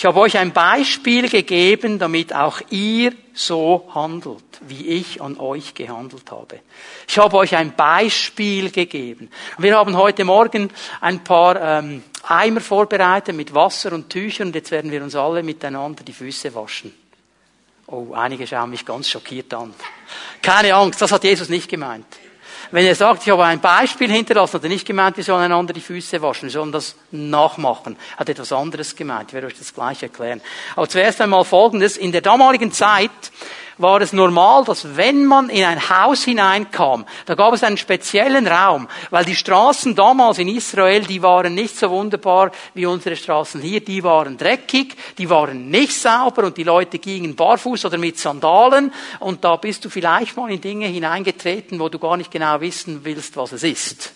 [0.00, 5.74] Ich habe euch ein Beispiel gegeben, damit auch ihr so handelt, wie ich an euch
[5.74, 6.60] gehandelt habe.
[7.06, 9.28] Ich habe euch ein Beispiel gegeben.
[9.58, 10.70] Wir haben heute Morgen
[11.02, 15.42] ein paar ähm, Eimer vorbereitet mit Wasser und Tüchern und jetzt werden wir uns alle
[15.42, 16.94] miteinander die Füße waschen.
[17.86, 19.74] Oh, einige schauen mich ganz schockiert an.
[20.40, 22.06] Keine Angst, das hat Jesus nicht gemeint.
[22.72, 25.72] Wenn er sagt, ich habe ein Beispiel hinterlassen, hat er nicht gemeint, wir sollen einander
[25.72, 27.96] die Füße waschen, wir sollen das nachmachen.
[28.16, 29.30] Hat etwas anderes gemeint.
[29.30, 30.40] Ich werde euch das gleich erklären.
[30.76, 31.96] Aber zuerst einmal Folgendes.
[31.96, 33.10] In der damaligen Zeit
[33.80, 38.46] war es normal, dass wenn man in ein Haus hineinkam, da gab es einen speziellen
[38.46, 43.60] Raum, weil die Straßen damals in Israel, die waren nicht so wunderbar wie unsere Straßen
[43.60, 48.18] hier, die waren dreckig, die waren nicht sauber und die Leute gingen barfuß oder mit
[48.18, 52.60] Sandalen und da bist du vielleicht mal in Dinge hineingetreten, wo du gar nicht genau
[52.60, 54.12] wissen willst, was es ist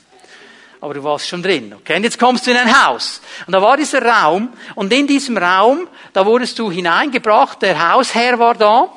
[0.81, 1.73] aber du warst schon drin.
[1.73, 1.97] Okay?
[1.97, 3.23] Und jetzt kommst du in ein Haus.
[3.47, 4.51] Und da war dieser Raum.
[4.75, 7.63] Und in diesem Raum, da wurdest du hineingebracht.
[7.63, 8.93] Der Hausherr war da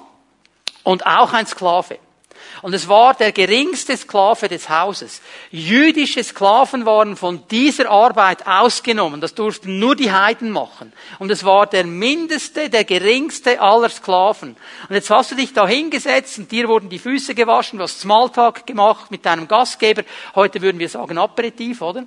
[0.87, 1.99] und auch ein Sklave.
[2.61, 5.21] Und es war der geringste Sklave des Hauses.
[5.51, 9.19] Jüdische Sklaven waren von dieser Arbeit ausgenommen.
[9.19, 10.93] Das durften nur die Heiden machen.
[11.19, 14.55] Und es war der mindeste, der geringste aller Sklaven.
[14.87, 17.99] Und jetzt hast du dich da hingesetzt und dir wurden die Füße gewaschen, du hast
[17.99, 20.03] Smalltalk gemacht mit deinem Gastgeber.
[20.35, 22.05] Heute würden wir sagen Aperitif, oder?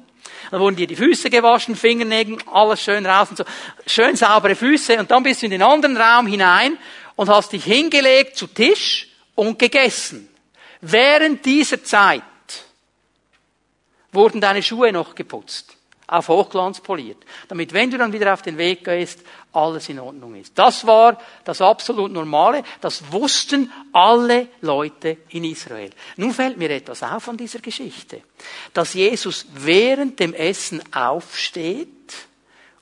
[0.51, 3.45] Dann wurden dir die Füße gewaschen, Fingernägel, alles schön raus und so.
[3.87, 4.99] Schön saubere Füße.
[4.99, 6.79] Und dann bist du in den anderen Raum hinein
[7.17, 10.29] und hast dich hingelegt zu Tisch und gegessen.
[10.81, 12.23] Während dieser Zeit
[14.13, 15.77] wurden deine Schuhe noch geputzt.
[16.11, 17.19] auf Hochglanz poliert.
[17.47, 19.21] Damit, wenn du dann wieder auf den Weg gehst,
[19.53, 20.59] alles in Ordnung ist.
[20.59, 22.65] Das war das absolut Normale.
[22.81, 25.91] Das wussten alle Leute in Israel.
[26.17, 28.23] Nun fällt mir etwas auf an dieser Geschichte.
[28.75, 31.89] Dass Jesus während dem Essen aufsteht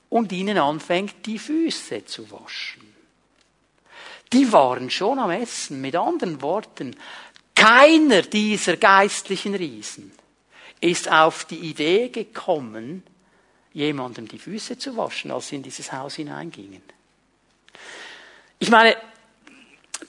[0.09, 2.88] und ihnen anfängt, die Füße zu waschen.
[4.31, 5.81] Die waren schon am Essen.
[5.81, 6.95] Mit anderen Worten,
[7.55, 10.11] keiner dieser geistlichen Riesen
[10.81, 13.03] ist auf die Idee gekommen,
[13.73, 16.83] jemandem die Füße zu waschen, als sie in dieses Haus hineingingen.
[18.59, 18.95] Ich meine,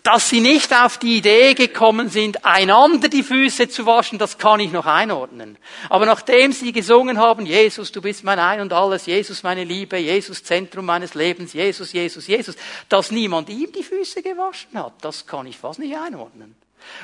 [0.02, 4.60] dass sie nicht auf die Idee gekommen sind, einander die Füße zu waschen, das kann
[4.60, 5.58] ich noch einordnen.
[5.88, 9.98] Aber nachdem sie gesungen haben, Jesus, du bist mein Ein und alles, Jesus meine Liebe,
[9.98, 12.56] Jesus Zentrum meines Lebens, Jesus, Jesus, Jesus,
[12.88, 16.54] dass niemand ihm die Füße gewaschen hat, das kann ich fast nicht einordnen.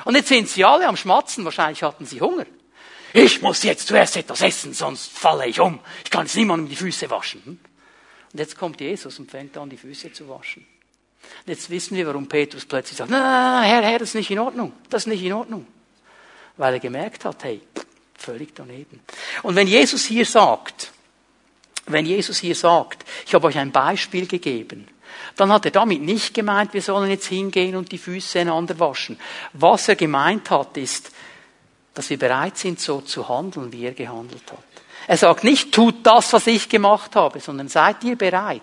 [0.05, 2.45] Und jetzt sind sie alle am Schmatzen, wahrscheinlich hatten sie Hunger.
[3.13, 5.79] Ich muss jetzt zuerst etwas essen, sonst falle ich um.
[6.03, 7.59] Ich kann jetzt niemandem die Füße waschen.
[8.31, 10.65] Und jetzt kommt Jesus und fängt an, die Füße zu waschen.
[11.45, 14.39] Und jetzt wissen wir, warum Petrus plötzlich sagt, nein, Herr, Herr, das ist nicht in
[14.39, 14.73] Ordnung.
[14.89, 15.65] Das ist nicht in Ordnung.
[16.57, 17.61] Weil er gemerkt hat, hey,
[18.17, 18.99] völlig daneben.
[19.43, 20.91] Und wenn Jesus hier sagt,
[21.85, 24.87] wenn Jesus hier sagt, ich habe euch ein Beispiel gegeben,
[25.35, 29.19] dann hat er damit nicht gemeint, wir sollen jetzt hingehen und die Füße einander waschen.
[29.53, 31.11] Was er gemeint hat, ist,
[31.93, 34.63] dass wir bereit sind, so zu handeln, wie er gehandelt hat.
[35.07, 38.61] Er sagt nicht, tut das, was ich gemacht habe, sondern seid ihr bereit,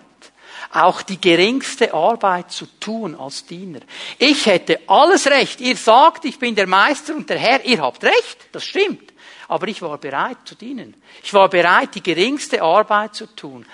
[0.75, 3.79] auch die geringste Arbeit zu tun als Diener.
[4.17, 5.61] Ich hätte alles Recht.
[5.61, 7.63] Ihr sagt, ich bin der Meister und der Herr.
[7.65, 8.49] Ihr habt Recht.
[8.51, 9.13] Das stimmt.
[9.47, 10.95] Aber ich war bereit zu dienen.
[11.23, 13.65] Ich war bereit, die geringste Arbeit zu tun.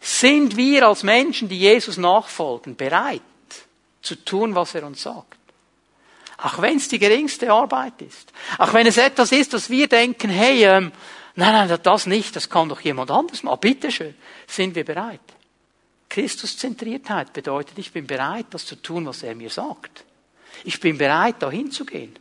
[0.00, 3.22] Sind wir als Menschen, die Jesus nachfolgen, bereit
[4.02, 5.36] zu tun, was er uns sagt?
[6.38, 8.32] Auch wenn es die geringste Arbeit ist.
[8.58, 10.92] Auch wenn es etwas ist, dass wir denken, hey, ähm,
[11.34, 13.60] nein, nein, das nicht, das kann doch jemand anders machen.
[13.60, 14.14] Bitteschön,
[14.46, 15.20] sind wir bereit.
[16.08, 20.04] Christuszentriertheit bedeutet, ich bin bereit, das zu tun, was er mir sagt.
[20.64, 22.14] Ich bin bereit, dahin zu gehen.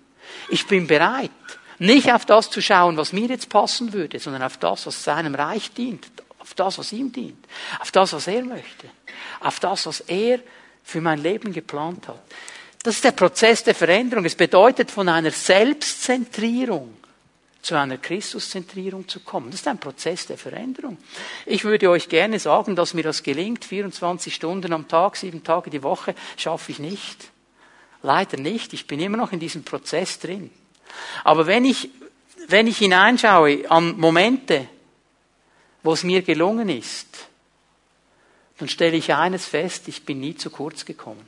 [0.50, 1.32] Ich bin bereit,
[1.80, 5.36] nicht auf das zu schauen, was mir jetzt passen würde, sondern auf das, was seinem
[5.36, 6.06] Reich dient,
[6.40, 7.46] auf das, was ihm dient,
[7.80, 8.90] auf das, was er möchte,
[9.40, 10.40] auf das, was er
[10.84, 12.22] für mein Leben geplant hat.
[12.84, 14.26] Das ist der Prozess der Veränderung.
[14.26, 16.98] Es bedeutet, von einer Selbstzentrierung
[17.62, 19.52] zu einer Christuszentrierung zu kommen.
[19.52, 20.98] Das ist ein Prozess der Veränderung.
[21.46, 23.66] Ich würde euch gerne sagen, dass mir das gelingt.
[23.66, 27.32] 24 Stunden am Tag, sieben Tage die Woche schaffe ich nicht.
[28.04, 28.74] Leider nicht.
[28.74, 30.52] Ich bin immer noch in diesem Prozess drin.
[31.24, 31.90] Aber wenn ich,
[32.48, 34.68] wenn ich hineinschaue an Momente,
[35.84, 37.28] wo es mir gelungen ist,
[38.58, 41.26] dann stelle ich eines fest, ich bin nie zu kurz gekommen.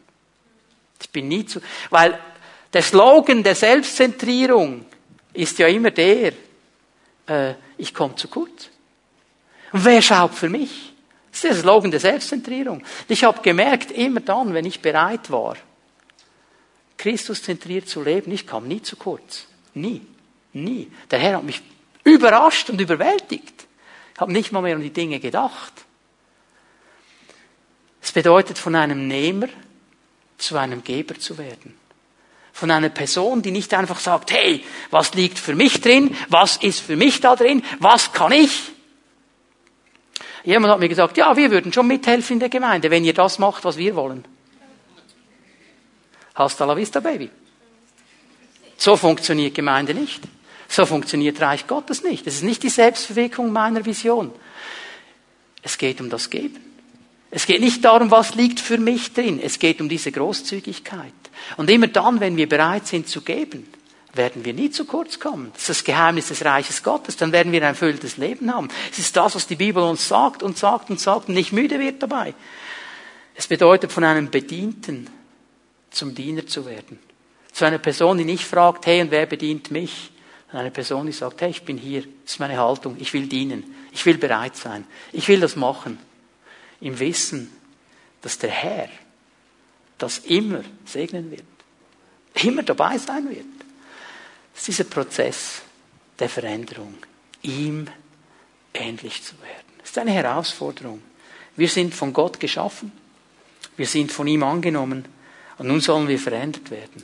[1.02, 2.20] Ich bin nie zu, weil
[2.74, 4.86] der Slogan der Selbstzentrierung
[5.34, 6.34] ist ja immer der,
[7.28, 8.70] äh, ich komme zu kurz.
[9.72, 10.94] Und wer schaut für mich?
[11.32, 12.84] Das ist der Slogan der Selbstzentrierung.
[13.08, 15.56] Ich habe gemerkt, immer dann, wenn ich bereit war,
[16.98, 19.48] Christus zentriert zu leben, ich kam nie zu kurz.
[19.74, 20.02] Nie.
[20.54, 20.92] Nie.
[21.12, 21.62] Der Herr hat mich
[22.04, 23.68] überrascht und überwältigt.
[24.14, 25.74] Ich habe nicht mal mehr um die Dinge gedacht.
[28.02, 29.48] Es bedeutet von einem Nehmer
[30.38, 31.78] zu einem Geber zu werden.
[32.60, 36.14] Von einer Person, die nicht einfach sagt, hey, was liegt für mich drin?
[36.28, 37.64] Was ist für mich da drin?
[37.80, 38.52] Was kann ich?
[40.44, 43.40] Jemand hat mir gesagt, ja, wir würden schon mithelfen in der Gemeinde, wenn ihr das
[43.40, 44.26] macht, was wir wollen.
[46.36, 47.30] Hasta la vista, Baby.
[48.76, 50.22] So funktioniert Gemeinde nicht.
[50.68, 52.28] So funktioniert Reich Gottes nicht.
[52.28, 54.34] Es ist nicht die Selbstverwirkung meiner Vision.
[55.62, 56.60] Es geht um das Geben.
[57.32, 59.40] Es geht nicht darum, was liegt für mich drin.
[59.42, 61.14] Es geht um diese Großzügigkeit.
[61.58, 63.68] Und immer dann, wenn wir bereit sind zu geben,
[64.14, 65.52] werden wir nie zu kurz kommen.
[65.54, 67.18] Das ist das Geheimnis des Reiches Gottes.
[67.18, 68.70] Dann werden wir ein erfülltes Leben haben.
[68.92, 71.80] Es ist das, was die Bibel uns sagt und sagt und sagt und nicht müde
[71.80, 72.34] wird dabei.
[73.36, 75.10] Es bedeutet, von einem Bedienten
[75.92, 77.00] zum Diener zu werden.
[77.52, 80.12] Zu einer Person, die nicht fragt, hey, und wer bedient mich?
[80.52, 83.64] Eine Person, die sagt, hey, ich bin hier, das ist meine Haltung, ich will dienen,
[83.92, 86.00] ich will bereit sein, ich will das machen
[86.82, 87.52] im Wissen,
[88.22, 88.90] dass der Herr
[90.00, 91.44] das immer segnen wird,
[92.34, 93.46] immer dabei sein wird.
[94.54, 95.62] Das ist dieser Prozess
[96.18, 96.96] der Veränderung,
[97.44, 97.88] ihm
[98.74, 99.68] ähnlich zu werden.
[99.80, 101.02] Das ist eine Herausforderung.
[101.56, 102.92] Wir sind von Gott geschaffen,
[103.78, 105.06] wir sind von ihm angenommen
[105.58, 107.04] und nun sollen wir verändert werden,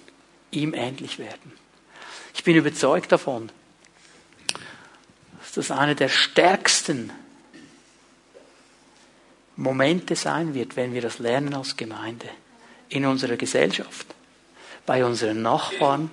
[0.51, 1.53] ihm ähnlich werden.
[2.33, 3.49] Ich bin überzeugt davon,
[5.39, 7.11] dass das eine der stärksten
[9.57, 12.29] Momente sein wird, wenn wir das lernen als Gemeinde.
[12.95, 14.07] In unserer Gesellschaft,
[14.85, 16.09] bei unseren Nachbarn,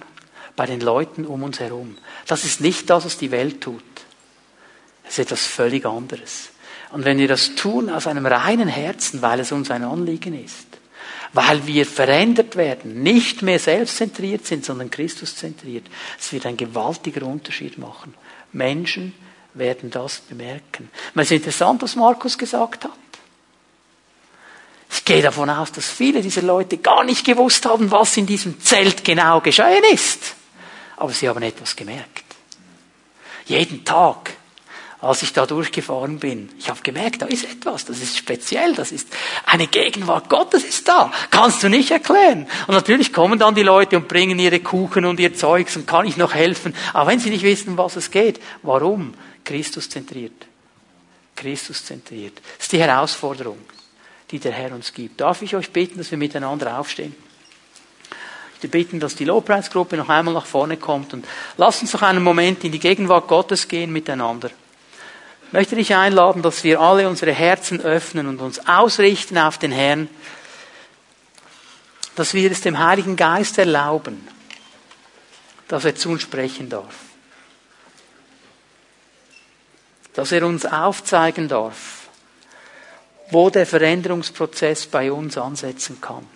[0.57, 1.97] bei den Leuten um uns herum.
[2.27, 3.85] Das ist nicht das, was die Welt tut.
[5.05, 6.49] Es ist etwas völlig anderes.
[6.91, 10.67] Und wenn wir das tun aus einem reinen Herzen, weil es uns ein Anliegen ist,
[11.33, 15.87] weil wir verändert werden, nicht mehr selbstzentriert sind, sondern Christuszentriert,
[16.19, 18.13] es wird ein gewaltiger Unterschied machen.
[18.53, 19.15] Menschen
[19.55, 20.91] werden das bemerken.
[21.15, 23.02] Es ist interessant, was Markus gesagt hat.
[25.03, 28.61] Ich gehe davon aus, dass viele dieser Leute gar nicht gewusst haben, was in diesem
[28.61, 30.37] Zelt genau geschehen ist.
[30.97, 32.23] Aber sie haben etwas gemerkt.
[33.47, 34.31] Jeden Tag,
[35.01, 38.93] als ich da durchgefahren bin, ich habe gemerkt, da ist etwas, das ist speziell, das
[38.93, 39.09] ist
[39.45, 41.13] eine Gegenwart Gottes ist da.
[41.33, 42.47] Kannst du nicht erklären.
[42.69, 46.07] Und natürlich kommen dann die Leute und bringen ihre Kuchen und ihr Zeugs und kann
[46.07, 46.77] ich noch helfen.
[46.93, 49.15] Aber wenn sie nicht wissen, was es geht, warum?
[49.43, 50.47] Christus zentriert.
[51.35, 52.41] Christus zentriert.
[52.57, 53.59] Das ist die Herausforderung
[54.33, 55.21] die der Herr uns gibt.
[55.21, 57.15] Darf ich euch bitten, dass wir miteinander aufstehen?
[58.63, 61.27] Ich bitten, dass die Lobpreisgruppe noch einmal nach vorne kommt und
[61.57, 64.51] lasst uns noch einen Moment in die Gegenwart Gottes gehen miteinander.
[65.49, 69.73] Ich möchte dich einladen, dass wir alle unsere Herzen öffnen und uns ausrichten auf den
[69.73, 70.09] Herrn,
[72.15, 74.27] dass wir es dem Heiligen Geist erlauben,
[75.69, 76.95] dass er zu uns sprechen darf.
[80.15, 82.02] Dass er uns aufzeigen darf,
[83.33, 86.27] wo der Veränderungsprozess bei uns ansetzen kann.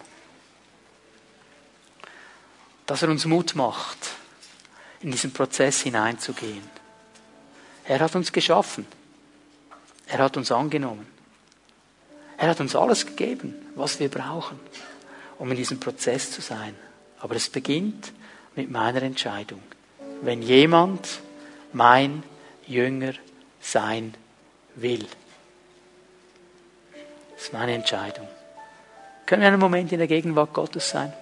[2.86, 3.98] Dass er uns Mut macht,
[5.00, 6.62] in diesen Prozess hineinzugehen.
[7.84, 8.86] Er hat uns geschaffen.
[10.06, 11.06] Er hat uns angenommen.
[12.38, 14.58] Er hat uns alles gegeben, was wir brauchen,
[15.38, 16.74] um in diesem Prozess zu sein.
[17.20, 18.12] Aber es beginnt
[18.54, 19.62] mit meiner Entscheidung.
[20.22, 21.20] Wenn jemand
[21.72, 22.22] mein
[22.66, 23.12] Jünger
[23.60, 24.14] sein
[24.76, 25.06] will.
[27.36, 28.26] Das ist meine Entscheidung.
[29.26, 31.12] Können wir einen Moment in der Gegenwart Gottes sein?